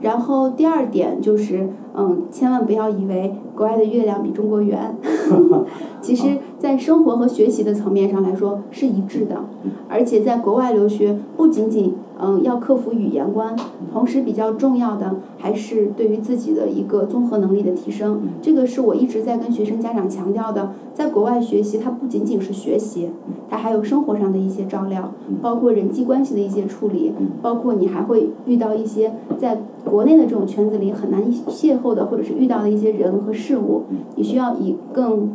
[0.02, 4.96] 然后第二点就是，嗯，千万不要以为国外的月亮比中国圆，
[6.02, 9.44] 其实，在生活和学习的层面上来说是一致的，
[9.88, 13.56] 而且在国外留学不仅仅嗯要克服语言关，
[13.92, 18.20] 同时比较重要的还是对于自己的一个综合能力的提升。
[18.40, 23.10] 这个是我一直在跟学生家长强调的，在国外学习它不仅仅是学习，
[23.50, 33.82] 它还有生活上的一些照料，包括人际关系的一些处理，包括你还会遇到一些在国内的这种圈子里很难邂逅的，或者是遇到的一些人和事物，
[34.14, 35.32] 你需要以更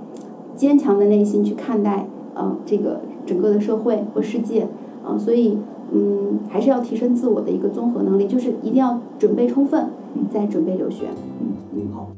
[0.55, 4.61] 坚强的内心去看待呃这个整个的社会和世界
[5.03, 5.57] 啊、呃所以
[5.93, 9.89] 嗯还是要提升自我的一个综合能力，就是一定要准备充分，
[10.33, 11.07] 再准备留学。
[11.41, 12.11] 嗯嗯，好。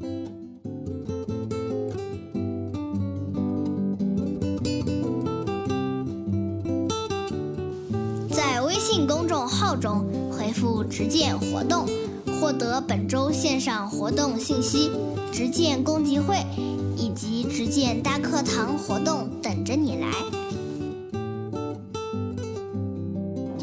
[8.30, 11.84] 在微信公众号中回复“直见活动”，
[12.40, 14.90] 获得本周线上活动信息、
[15.30, 16.36] 直见公集会
[16.96, 20.39] 以及直见大课堂活动等着你来。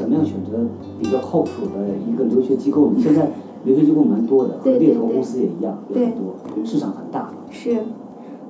[0.07, 0.65] 怎么样选择
[1.01, 2.93] 比较靠谱的一个留学机构呢？
[2.97, 3.29] 现在
[3.65, 6.33] 留学机构蛮多的，和猎头公司也一样，有对很多，
[6.63, 7.29] 市场很大。
[7.49, 7.75] 是，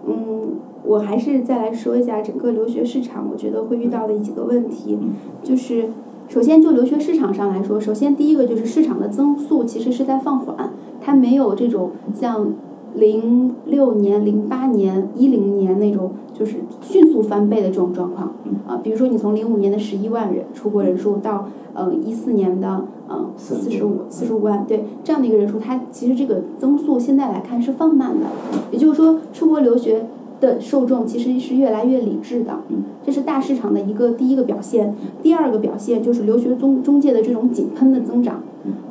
[0.05, 0.51] 嗯，
[0.83, 4.99] 我还是再来说一下整个留学市场，我觉得会遇到的几个问题，
[5.41, 5.89] 就是
[6.27, 12.53] 首先就留学市场上来说，首先第一个就是市场的增速其实是在放缓，它没有这种像
[12.97, 18.33] 零六年、零八年、一零年那种就是迅速翻倍的这种状况。
[18.67, 28.25] 啊，比如说你从零五年的十一万人出国人数到呃一四年的嗯四十五四十五万，对这样的一个人数，它其实这个增速现在来看是放慢的。
[28.71, 30.07] 也就是说，出国留学
[30.39, 34.93] 的受众其实是越来越理智的，嗯这是大市场的一个第一个表现。
[35.21, 38.41] 第二个表现就是留学中中介的这种井喷的增长，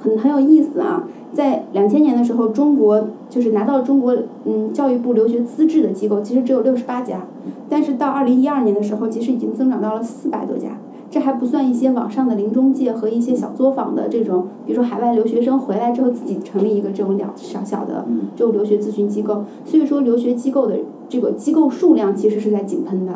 [0.01, 1.09] 很很有意思啊。
[1.33, 4.17] 在两千年的时候，中国就是拿到中国
[4.47, 7.27] 嗯教育部留学资质的机构，其实只有六十八家，
[7.69, 10.79] 但是到二零一二年的时候，其实已经增长到了四百多家。
[11.09, 19.45] 这还不算一些网上的零中介和一些小作坊的这种，比如说海外留学生回来之后自己成立一个这种小小的这种留学咨询机构。
[19.65, 20.77] 所以说，留学机构的
[21.09, 23.13] 这个机构数量其实是在井喷的，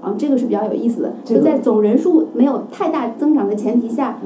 [0.00, 1.12] 啊，这个是比较有意思的。
[1.24, 4.18] 就在总人数没有太大增长的前提下。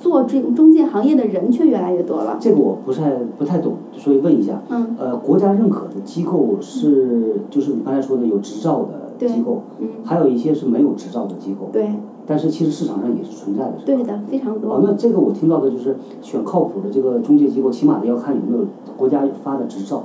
[0.00, 2.36] 做这个中介行业的人却越来越多了。
[2.38, 4.62] 这个我不太不太懂，所以问一下。
[4.68, 4.94] 嗯。
[4.96, 11.70] 呃，国家认可的机构是，就是你刚才说的有执照的机构，嗯，还有一些是没有执照的机构。
[11.72, 11.90] 对。
[12.28, 13.82] 但是其实市场上也是存在的，是吧？
[13.86, 14.74] 对的，非常多。
[14.74, 18.64] 哦，那这个我听到的就是选靠谱的这个中介机构，起码的要看有没有
[18.96, 20.04] 国家发的执照。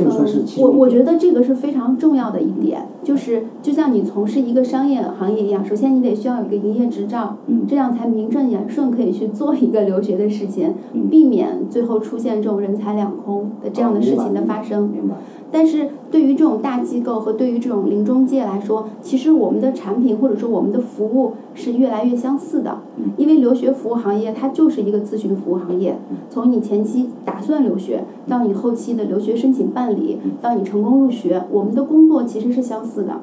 [0.00, 7.36] 嗯，我我觉得这个是非常重要的一点，就是就像你从事一个商业行业一样，首先你得需要有一个营业执照，
[7.66, 10.74] 这样才名正言顺可以去做一个留学的事情，
[11.10, 14.90] 避免最后出现这种人财两空的这样的事情的发生。
[15.50, 22.78] 但是对于这种大机构和对于这种零中介来说，其实我们的产品或者说我们的服务是越来越相似的，
[23.16, 25.98] 因为留学服务行业它就是一个咨询服务行业，
[26.30, 33.20] 从你前期打算留学到你后期的留学申请办理，到你成功入学，我们的工作其实是相似的。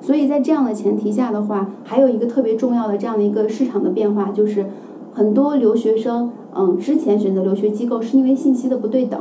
[0.00, 4.66] 所以在这样的前提下的话，还有一个特别重要的这样的一个市场的变化，就是
[5.14, 6.30] 很多留学生。
[6.56, 9.20] 嗯，之前选择留学机构是因为信息的不对等，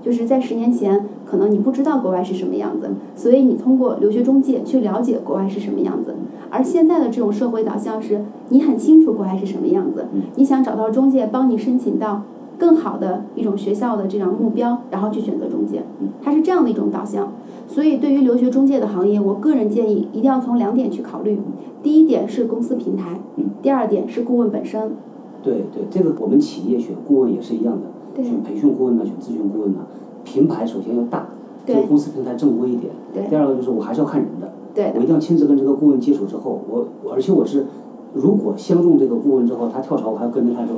[0.00, 6.14] 就是在十年前，可能你不知道国外是什么样子，所以你通过留学中介去了解国外是什么样子。
[6.50, 12.22] 而现在的这种社会导向是，你很清楚国外是什么样子，你想找到中介帮你申请到
[12.56, 15.82] 更好的一种学校的这样目标，然后去选择中介，
[16.22, 17.32] 它是这样的一种导向。
[17.66, 21.40] 所以对于留学中介的行业，我个人建议一定要从两点去考虑，
[21.82, 23.18] 第一点是公司平台，
[23.60, 24.92] 第二点是顾问本身。
[25.48, 29.78] 对对，这个我们企业选顾问也是一样的，选培训顾问呢，选咨询顾问呢，
[30.24, 31.28] 平台首先要大，
[31.64, 32.92] 这个公司平台正规一点。
[33.30, 37.64] 第二个就是我还是要看人的，我一定要亲自跟这个顾问接触之后，我而且我是
[38.14, 40.74] 如果相中这个顾问之后，他跳槽我还要跟着他走，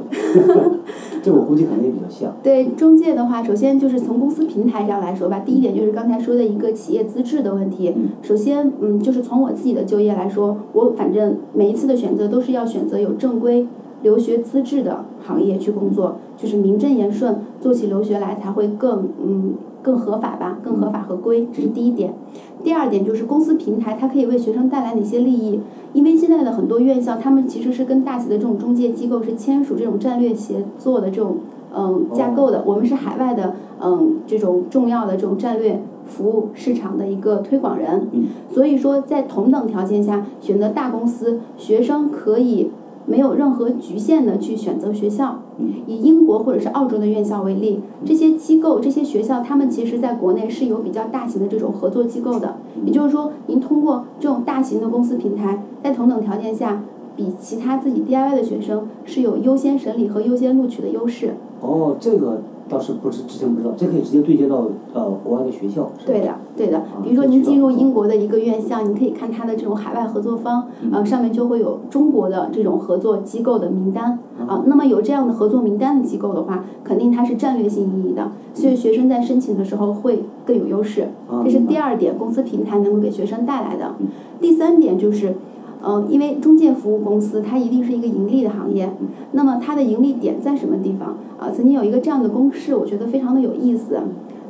[1.22, 2.32] 这我估计可能也比较像。
[2.42, 7.92] 对中介的话，首先就是从公司平台上来说吧，第一点就是刚才说的一个企业资质的问题。
[8.22, 13.66] 首先，嗯，就是从我自己的就业来说，我反正每一次的选择都是要选择有正规。
[14.02, 22.14] 留学资质的行业去工作，就是名正言顺做起留学来才会更嗯更合法吧，更合法合规，这是第一点。
[22.62, 25.60] 第二点就是公司平台它可以为学生带来哪些利益？
[25.92, 31.38] 因为现在的很多院校，他们其实是跟大型的这种中介机构是签署这种战略协作的这种
[31.74, 32.62] 嗯架构的。
[32.66, 38.08] 我们是海外的嗯这种重要的这种战略服务市场的一个推广人，
[38.52, 42.70] 所以说在同等条件下选择大公司，学生可以。
[43.10, 45.40] 没有任何局限的去选择学校，
[45.88, 52.58] 以英国或者是澳洲的院校为例，这些机构、这些学校，他们其实在国内是有比较大型的这种合作机构的。
[52.86, 56.84] 也就是说，您通过这种大型的公司平台，在同等条件下，
[57.16, 61.34] 比其他自己 DIY 的学生是有优先审理和优先录取的优势。
[61.60, 62.40] 哦，这个。
[62.70, 65.90] 倒是不知之前不知道，这可以直接对接到呃国外的学校。
[66.06, 66.82] 对的，对的。
[67.02, 74.62] 比如说您进入英国的一个院校，您可以看它的这种海外合作方，呃，上面就会有中国的这种合作机构的名单啊。
[74.66, 81.08] 那么有这样的合作名单的机构的话，肯定它是战略性意义的，所以学生在申请的时候会更有优势。
[81.44, 83.96] 这是第二点，公司平台能够给学生带来的。
[84.40, 85.34] 第三点就是。
[85.82, 88.92] 嗯，因为中介服务公司它一定是一个盈利的行业，
[89.32, 91.16] 那么它的盈利点在什么地方？
[91.38, 93.98] 啊，曾经有一个这样的公式，我觉得非常的有意思。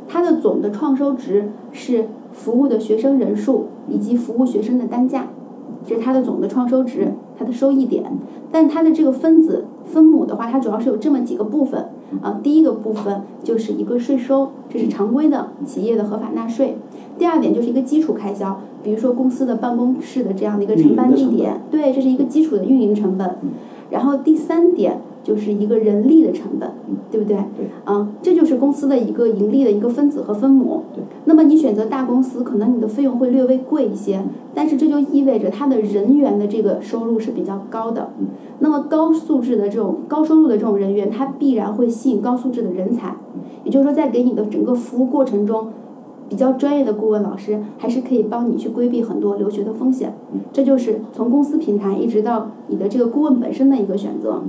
[0.08, 5.28] 它的总的创收值是服务的学生人数以及服务学生的单价，
[5.86, 8.04] 这是它的总的创收值，它的收益点。
[8.50, 11.86] 但它的这个分子分母的话，它主要是有这么几个部分。
[12.22, 16.76] 啊，第一个部分就是一个税收，这是常规的企业的合法纳税。
[17.20, 18.58] 第二点就是一个基础开销。
[18.82, 23.36] 比如说公司的办公室的这样的一个承办地点，对，这是一个基础的运营成本。
[23.90, 26.70] 然后第三点就是一个人力的成本，
[27.10, 27.36] 对不对？
[27.58, 27.66] 对。
[27.84, 30.84] 嗯，这就是公司的一个盈利的一个分子和分母。
[30.94, 31.04] 对。
[31.26, 38.08] 那么你选择大公司，可能你的费用会略微贵一些，但是这就意味着它的人员的这个收入是比较高的。
[38.18, 38.28] 嗯。
[38.60, 43.14] 那么高素质的这种高收入的这种人员，他必然会吸引高素质的人才。
[43.62, 45.68] 也就是说，在给你的整个服务过程中，
[46.30, 50.14] 比较专业的顾问老师还是可以帮你去规避很多留学的风险。
[50.52, 54.40] 这就是从公司平台一直到你的这个顾问本身的一个选择。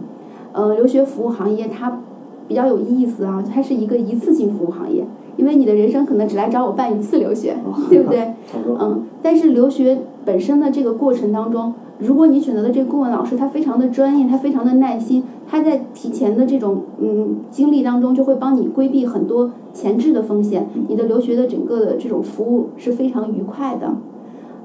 [0.54, 2.02] 呃，留学服务行业它
[2.48, 5.06] 比较有意思啊，它是一个一次性服务行业，
[5.38, 7.56] 因为你的人生可能只来找我办一次留学，
[7.90, 8.34] 对不对？
[8.80, 23.94] 嗯，但是留学本身的这个过程当中，如果你选择的这个顾问老师他非常的专业，他非常的耐心，他在提前的这种嗯经历当中就会帮你规避很多前置的风险，你的留学的整个的这种服务是非常愉快的。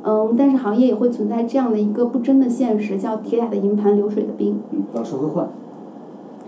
[0.03, 4.59] 嗯，但是行业也会存在这样的一个不争的现实，叫铁打的营盘流水的兵。
[4.71, 5.49] 嗯，老师会换。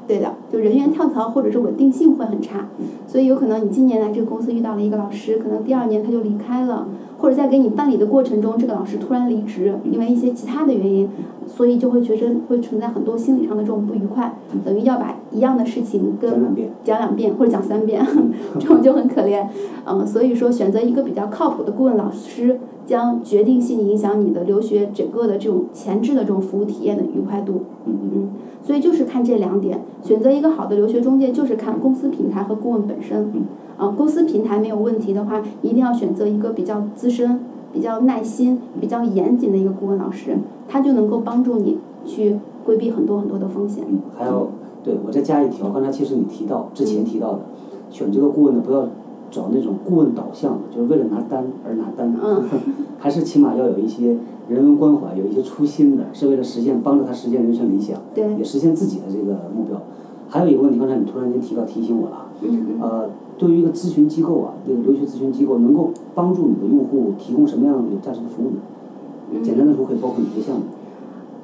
[0.07, 2.67] 对的，就人员跳槽或者是稳定性会很差，
[3.07, 11.09] 所以有可能你今年来这个公司遇到了一个老师，可能第二年他就离开了，或者在给你办理的过程中，这个老师突然离职，因为一些其他的原因，
[11.47, 14.33] 所以就会觉得会存在很多心理上的这种不愉快，
[14.65, 16.55] 等于要把一样的事情跟
[16.85, 18.01] 讲两遍或者讲三遍，
[18.61, 19.45] 这种就很可怜。
[19.85, 27.61] 嗯，所以说选择一个比较靠谱的顾问老师，将决定性影响你的留学整个的这种前置的这种服务体验的愉快度。
[27.85, 28.29] 嗯嗯。
[28.65, 33.31] 所以就是看这两点，选择一个好的留学中介就是看公司平台和顾问本身。
[33.35, 33.45] 嗯
[33.79, 37.39] 啊，公司平台没有问题的话，一定要选择一个比较资深、
[37.73, 40.37] 比较耐心、比较严谨的一个顾问老师，
[40.69, 43.85] 他就能够帮助你去规避很多很多的风险。
[43.89, 44.49] 嗯，还有，
[44.83, 47.41] 对我再加一条，刚才其实你提到之前提到的，
[47.89, 48.89] 选这个顾问呢，不要
[49.31, 52.15] 找那种顾问导向的，就是为了拿单而拿单。
[52.23, 52.45] 嗯。
[52.99, 54.17] 还是起码要有一些
[54.49, 59.81] 人文关怀，有一些初心的，是为了实现帮助他实现人生理想，也实现自己的这个目标。
[60.29, 62.27] 还有一个问题，刚才你突然间提到提醒我了。
[62.43, 62.81] 嗯嗯。
[62.81, 69.41] 呃，对于一个咨询机构啊，这个留学咨询机构能够帮助你的用户提供什么样有价值的服务呢？
[69.45, 70.63] 简单的说，可以包括哪些项目？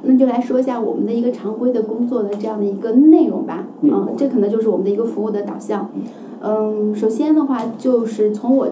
[0.07, 3.67] 那就来说一下我们的一个常规的工作的这样的一个内容吧。
[3.83, 5.91] 嗯，这可能就是我们的一个服务的导向。
[6.41, 8.69] 嗯，首先的话就是从我。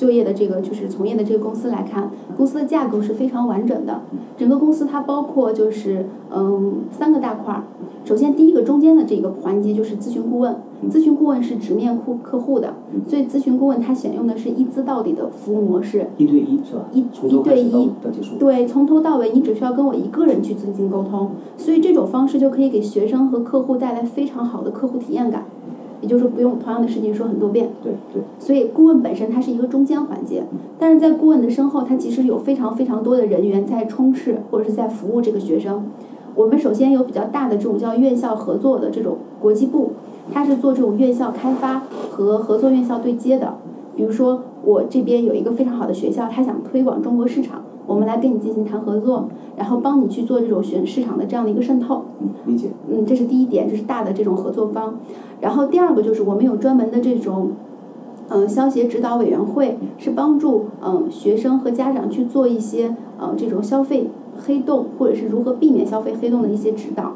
[0.00, 4.00] 就业的这个就是从业的这个公司来看，公司的架构是非常完整的。
[4.38, 7.64] 整个公司它包括就是嗯三个大块儿。
[8.02, 10.56] 首先第一个中间的这个环节就是咨询顾问，
[10.90, 12.72] 咨询顾问是直面客客户的，
[13.06, 16.08] 所以咨询顾问他选用的是一资到底的服务模式。
[16.16, 16.86] 一对一是吧？
[16.94, 17.90] 一一对一，
[18.38, 25.44] 对，从头到尾你只需要跟我一个人去进行沟通，所以这种方式就可以给学生和客户带来非常好的客户体验感。
[26.00, 27.70] 也就是说，不用同样的事情说很多遍。
[27.82, 28.22] 对对。
[28.38, 30.44] 所以顾问本身它是一个中间环节，
[30.78, 35.84] 但是在顾问的身后，它其实有非常非常多的人员在充斥或者是在服务这个学生。
[36.34, 39.92] 我们首先有比较大的这种叫院校合作的这种国际部，
[40.32, 41.80] 它是做这种院校开发
[42.10, 43.54] 和合作院校对接的。
[43.96, 47.62] 比如说，我这边有一个非常好的学校，他想推广中国市场。
[47.90, 52.04] 我们来跟你进行谈合作，然后帮你去做这种选市场的这样的一个渗透。
[52.20, 52.68] 嗯，理解。
[52.88, 54.94] 嗯，这是第一点，这是大的这种合作方。
[55.40, 57.50] 然后第二个就是我们有专门的这种，
[58.28, 67.14] 嗯，消协指导委员会，是帮助嗯学生和家长去做一些嗯这种消费黑洞或者是如何避免消费黑洞的一些指导。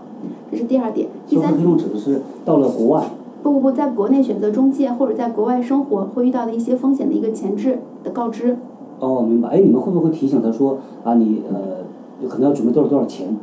[0.50, 1.06] 这是第二点。
[1.28, 1.54] 第三。
[1.56, 3.04] 黑洞指的是到了国外。
[3.44, 8.56] 不不不，在国内选择中介或者在国外生活会遇到的一些风险的一个前置的告知。
[9.00, 9.48] 哦，明白。
[9.50, 13.36] 哎，你们会不会提醒他说啊，你呃，可能要准备多少多少钱？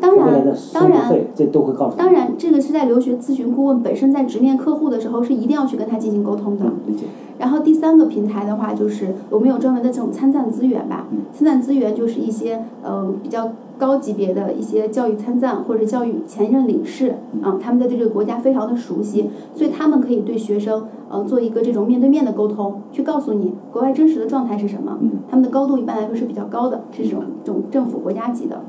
[0.00, 1.96] 当然，当然，这都会告诉。
[1.96, 6.64] 当然，这个是在留学咨询顾问本身在直面客户的时候，是一定要去跟他进行沟通的。
[6.86, 7.04] 理解。
[7.38, 11.06] 然后第三个平台的话，就是我们有专门的这种参赞资源吧。
[11.32, 24.98] 参赞资源就是一些呃比较高级别的一些教育参赞或者教育前任领事啊，他们在对这个国家非常的熟悉，所以他们可以对学生呃做一个这种面对面的沟通，去告诉你国外真实的状态是什么。
[25.28, 28.62] 他们的高度一般来说是比较高的，是这种这种政府国家级的。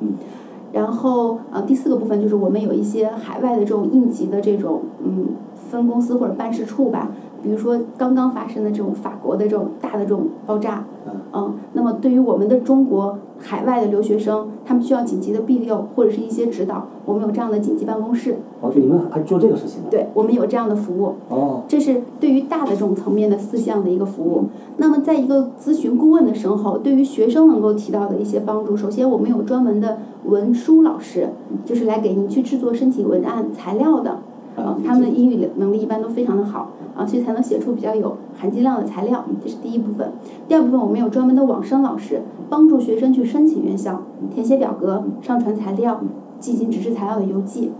[0.71, 5.27] 然后呃第四个部分就是我们有一些海外的这种应急的这种嗯
[5.71, 7.11] 分公司或者办事处吧。
[7.45, 10.83] 比如说刚刚发生的这种法国的这种大的这种爆炸，
[11.31, 18.37] 嗯，那么对于我们的中国海外的留学生，他们需要紧急的庇佑或者是一些指导，我们有这样的紧急办公室。
[18.61, 19.83] 哦，你们还做这个事情？
[19.91, 21.13] 对，我们有这样的服务。
[21.29, 21.61] 哦。
[21.67, 24.45] 这是对于大的这种层面的四项的一个服务。
[24.77, 31.29] 那么，在一个咨询顾问的时候，对于学生能够提到的一些帮助，首先我们有专门的文书老师，
[31.63, 34.17] 就是来给您去制作申请文案材料的。
[34.57, 39.25] 嗯，他们的英语能力一般都非常的好啊，所以才能写出比较有含金量的材料。
[39.43, 40.11] 这是第一部分。
[40.47, 44.01] 第二部分，我们有专门的网申老师，帮助学生去申请院校，
[44.33, 45.99] 填写表格、上传材料、
[46.39, 47.71] 进行纸质材料的邮寄。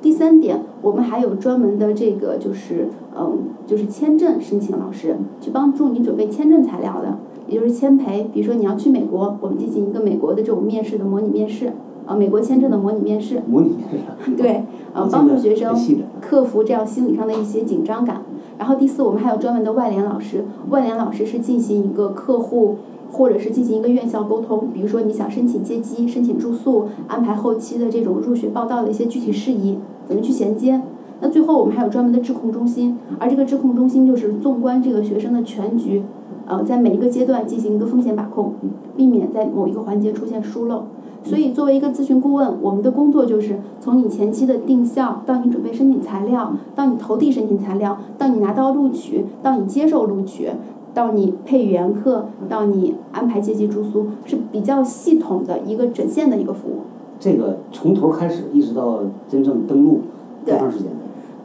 [0.00, 7.18] 第三点，我们还有专门的这个就是嗯，就是签证申请老师，去帮助你准备签证材料的，
[7.48, 8.30] 也就是签培。
[8.32, 11.72] 比如说你要去美国，我们进行一个美国的这种面试的模拟面试，
[12.08, 13.42] 啊，美国签证的模拟面试。
[13.46, 13.78] 模拟面
[14.24, 14.32] 试。
[14.34, 15.76] 对，呃，帮助学生
[16.20, 18.22] 克服这样心理上的一些紧张感。
[18.58, 22.76] 然后第四，我们还有专门的外联老师，外联老师是进行一个客户。
[23.10, 30.82] 或者是进行一个院校沟通，比如说你想申请接机、申请住宿、安排后期的这种入学报到的一些具体事宜，怎么去衔接？
[31.22, 36.02] 那最后我们还有专门的质控中心，而这个质控中心就是纵观这个学生的全局，
[36.46, 38.52] 呃，在每一个阶段进行一个风险把控，
[38.94, 40.84] 避免在某一个环节出现疏漏。
[41.24, 50.50] 所以作为一个咨询顾问，我们的工作就是从你前期的定校，到你准备申请材料，到你投递申请材料，到你拿到录取，到你接受录取。
[50.94, 56.80] 到你配语言课，到你安排接机住宿，是比较系统的一个整线的一个服务。
[57.20, 60.00] 这个从头开始一直到真正登录，
[60.44, 60.86] 多长时间？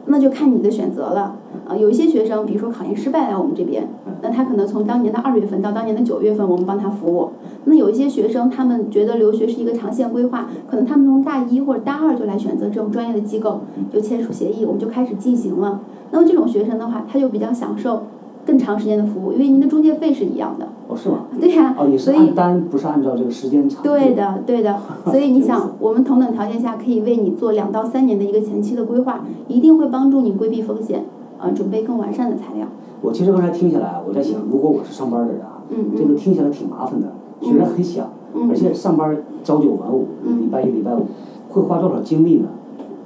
[0.06, 1.36] 那就看你的选择了。
[1.66, 3.88] 啊，有一些学生，比如说考研失败来我们这边，
[4.22, 7.30] 那他可能从当年的二月份到当年的九月份，我们帮他服务。
[7.64, 13.60] 那有一些学生，他们觉得留学是一个长线规划，可能他们从大一或者大二就来选择这种专业的机构，
[13.92, 15.80] 就签署协议，我们就开始进行了。
[16.10, 18.02] 那么这种学生的话，他就比较享受。
[18.46, 20.68] 更长时间的服务，因为您的中介费是一样的。
[20.86, 21.20] 哦，是吗？
[21.40, 21.74] 对呀。
[21.78, 23.82] 哦，你是按单，不是按照这个时间长。
[23.82, 24.78] 对的，对的。
[25.10, 31.06] 所以你想，我们同等条件下可以为你做两到三年的一个前期的规划，一定会帮助你规避风险，
[31.44, 32.66] 呃，准备更完善的材料。
[33.02, 35.62] 我其实刚才听下来，我在想，如果我是上班的人啊，
[35.94, 38.08] 这个听起来挺麻烦的，虽然很想，
[38.48, 39.14] 而且上班
[39.44, 40.06] 朝九晚五，
[40.40, 41.06] 礼拜一、礼拜五，
[41.50, 42.48] 会花多少精力呢？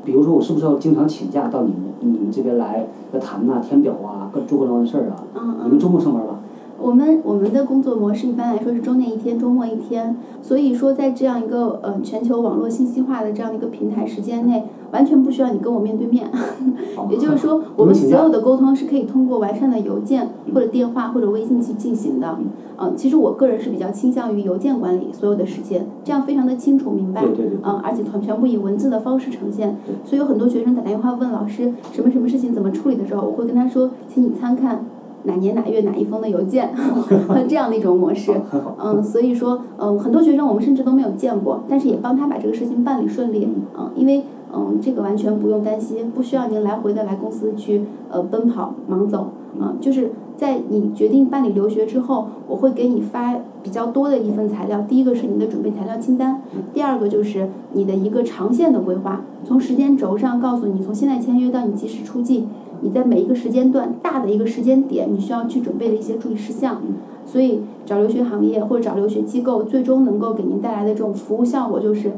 [0.05, 5.25] 比如说，我是不是要经常请假到你们你们这边来来谈呐、填表啊、各做各样的事儿啊？
[5.65, 6.39] 你们周末上班吧？
[6.81, 10.17] 我们我们的工作模式一般来说是周内一天，周末一天。
[10.41, 14.63] 所以说，在这样一个呃全球网络信息化的这样的一个平台时间内。
[14.91, 16.27] 完全不需要你跟我面对面，
[17.11, 22.39] 也就是说， 我们所有的沟通是可以通过完善的邮件或者电话或者微信去进行的。
[22.81, 27.25] 嗯，其实我个人是比较倾向于邮件管理所有的时间，这样非常的清楚明白。
[27.25, 29.77] 嗯，而且全全部以文字的方式呈现。
[30.05, 34.85] 所以有很多学生打电话问老师什么什么事情怎么处理的时候，我会跟他说，请你参看
[35.25, 36.71] 哪年哪月哪一封的邮件，
[37.49, 38.33] 这样的一种模式。
[38.81, 43.49] 嗯，所以说，嗯，很多学生我们甚至都没有见过，但是也帮他把这个事情办理顺利。
[43.77, 44.23] 嗯，因为。
[44.55, 49.29] 嗯，这个完全不用担心，不需要您来回的来公司去呃奔跑忙走，
[49.61, 54.81] 嗯，就是在你决定办理留学之后，我会给你发比较多的一份材料。
[54.89, 56.41] 第一个是你的准备材料清单，
[56.73, 62.47] 第二个就是你的一个长线的规划，从时间轴上告诉你，从现在签约到你及时出境，
[62.81, 66.81] 你在每一个时间段大的一个时间点，你需要去准备的一些注意事项。
[67.27, 72.13] 所以找留学行业或者找留学机构，最终能够给您带来的这种服务效果就是。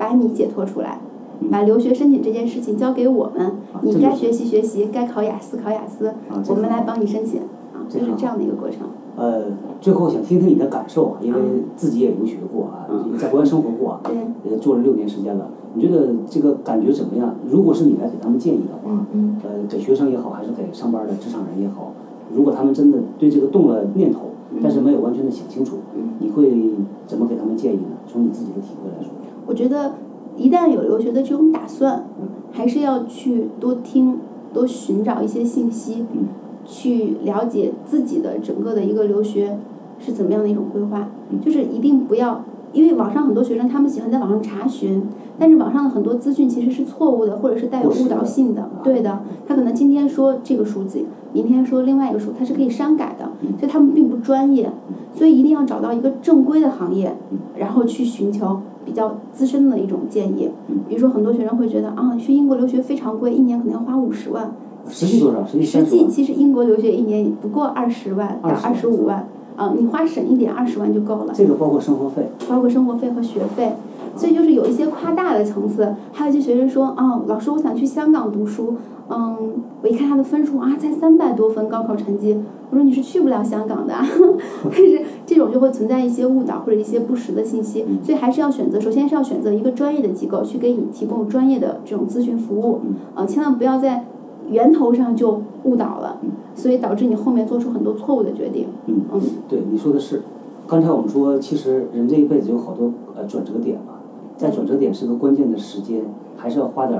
[0.00, 0.98] 把你解脱出来，
[1.50, 6.14] 把留学申请这件事情交给我们，你该学习学习，该考雅思考雅思，
[6.48, 7.42] 我们来帮你申请，
[7.74, 8.78] 啊，就是这样的一个过程。
[9.16, 9.42] 呃，
[9.82, 11.38] 最后想听听你的感受啊，因为
[11.76, 12.88] 自己也留学过啊，
[13.18, 14.00] 在国外生活过啊，
[14.42, 17.34] 也做了六年时间了，你觉得这个感觉怎么样？
[17.46, 19.36] 如果是你来给他们建议的话，嗯。
[19.42, 21.92] 呃，给学生也好，还是给上班的职场人也好，
[22.34, 24.20] 如果他们真的对这个动了念头，
[24.62, 25.78] 但是没有完全的想清楚，
[26.18, 26.52] 你会
[27.06, 27.98] 怎么给他们建议呢？
[28.06, 29.10] 从你自己的体会来说。
[29.46, 29.94] 我觉得，
[30.36, 32.04] 一旦有留学的这种打算，
[32.52, 34.18] 还是要去多听、
[34.52, 36.04] 多寻找一些信息，
[36.64, 39.58] 去了解自己的整个的一个留学
[39.98, 41.08] 是怎么样的一种规划。
[41.40, 45.02] 就是一定不要，因为网上很多学生他们喜欢在网上查询，
[45.40, 48.70] 但是网上的很多资讯其实是错误的，或者是带有误导性的。
[48.84, 53.24] 对的，他可能今天说这个书籍，明天说另外一个书，它是可以删改的，
[53.58, 54.70] 所以他们并不专业。
[55.12, 57.16] 所以一定要找到一个正规的行业，
[57.56, 58.60] 然后去寻求。
[58.82, 60.50] 比较资深的一种建议，
[60.88, 64.50] 比如说很多学生会觉得啊，去英国留学非常贵，一年可能要花五十万。
[64.88, 65.46] 实际多少？
[65.46, 71.32] 实际实际其实英国留学一年不过二十万到二十五万，啊，你花省一点二十万就够了。
[71.36, 72.30] 这个包括生活费。
[72.48, 73.74] 包括生活费和学费，
[74.16, 75.94] 所以就是有一些夸大的层次。
[76.12, 78.76] 还有一些学生说啊，老师，我想去香港读书。
[79.12, 82.38] 嗯，我一看他的分数啊，才三百多分高考成绩，
[82.70, 83.92] 我说你是去不了香港的，
[84.62, 92.82] 但是这种就会存在一些误导或者一些不实的信息，所以还是要选择，首先是要选择一个专业的机构去给你提供专业的这种咨询服务，
[93.16, 94.04] 啊，千万不要在
[94.48, 96.18] 源头上就误导了，
[96.54, 98.66] 所以导致你后面做出很多错误的决定。
[98.86, 99.00] 嗯。
[99.12, 100.22] 嗯，对，你说的是，
[100.68, 103.94] 刚才我们说，其实人这一辈子有好多呃转折点嘛，
[104.40, 106.02] 在转折点是个关键的时间，
[106.34, 106.98] 还是要花点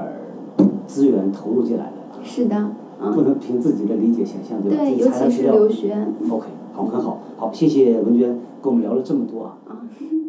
[0.87, 2.23] 资源投入进来的。
[2.23, 3.15] 是的，嗯。
[3.15, 4.77] 不能凭自己的理解想象，对吧？
[4.77, 6.07] 对，尤其是留学。
[6.29, 9.57] OK，好，很好，好，谢谢文娟跟我们聊了这么多啊。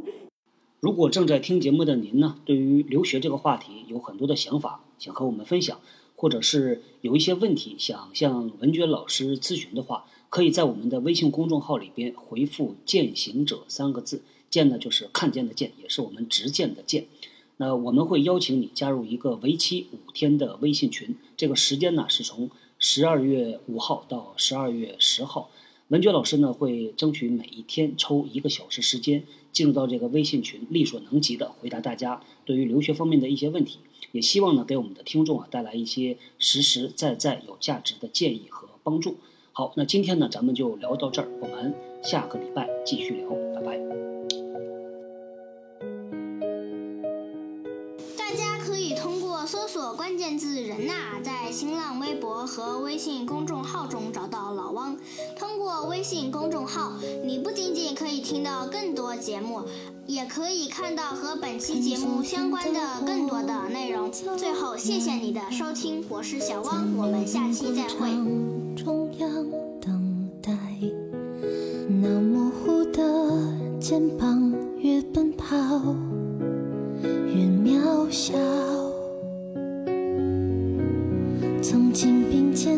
[0.80, 5.80] 如果正在听节目的您呢，对于留学这个话题有很多的想法，想和我们分享，
[6.16, 14.22] 或者是有一些问题想向文娟老师咨询的话，可以在我们的微信公众号里边回复“践行者”三个字
[14.52, 17.08] ，“见”呢就是看见的“见”，也是我们执剑的“剑”。
[17.58, 25.50] 那我们会邀请你加入一个为期五天的微信群，这个时间呢是从十二月五号到十二月十号。
[25.90, 33.80] 文娟老师呢会争取每一天抽一个小时时间进入到这个微信群，力所能及的回答大家对于留学方面的一些问题，
[34.12, 39.18] 也希望呢给我们的听众啊带来一些实实在在有价值的建议和帮助。
[39.52, 44.11] 好，那今天呢咱们就聊到这儿，我们下个礼拜继续聊，拜拜。
[49.94, 54.98] 关键字“人呐”在新浪微博和微信公众号中找到老汪。
[55.38, 56.94] 通过微信公众号，
[57.26, 59.62] 你不仅仅可以听到更多节目，
[60.08, 64.12] 也可以看到和本期节目相关的更多的内容。
[64.12, 68.10] 最后，谢谢你的收听，我是小汪，我们下期再会。
[68.76, 69.30] 中央
[69.80, 70.52] 等待，
[71.88, 73.02] 那模糊的
[73.80, 75.56] 肩膀越奔跑
[77.04, 78.91] 越渺小。
[81.72, 82.78] 曾经并肩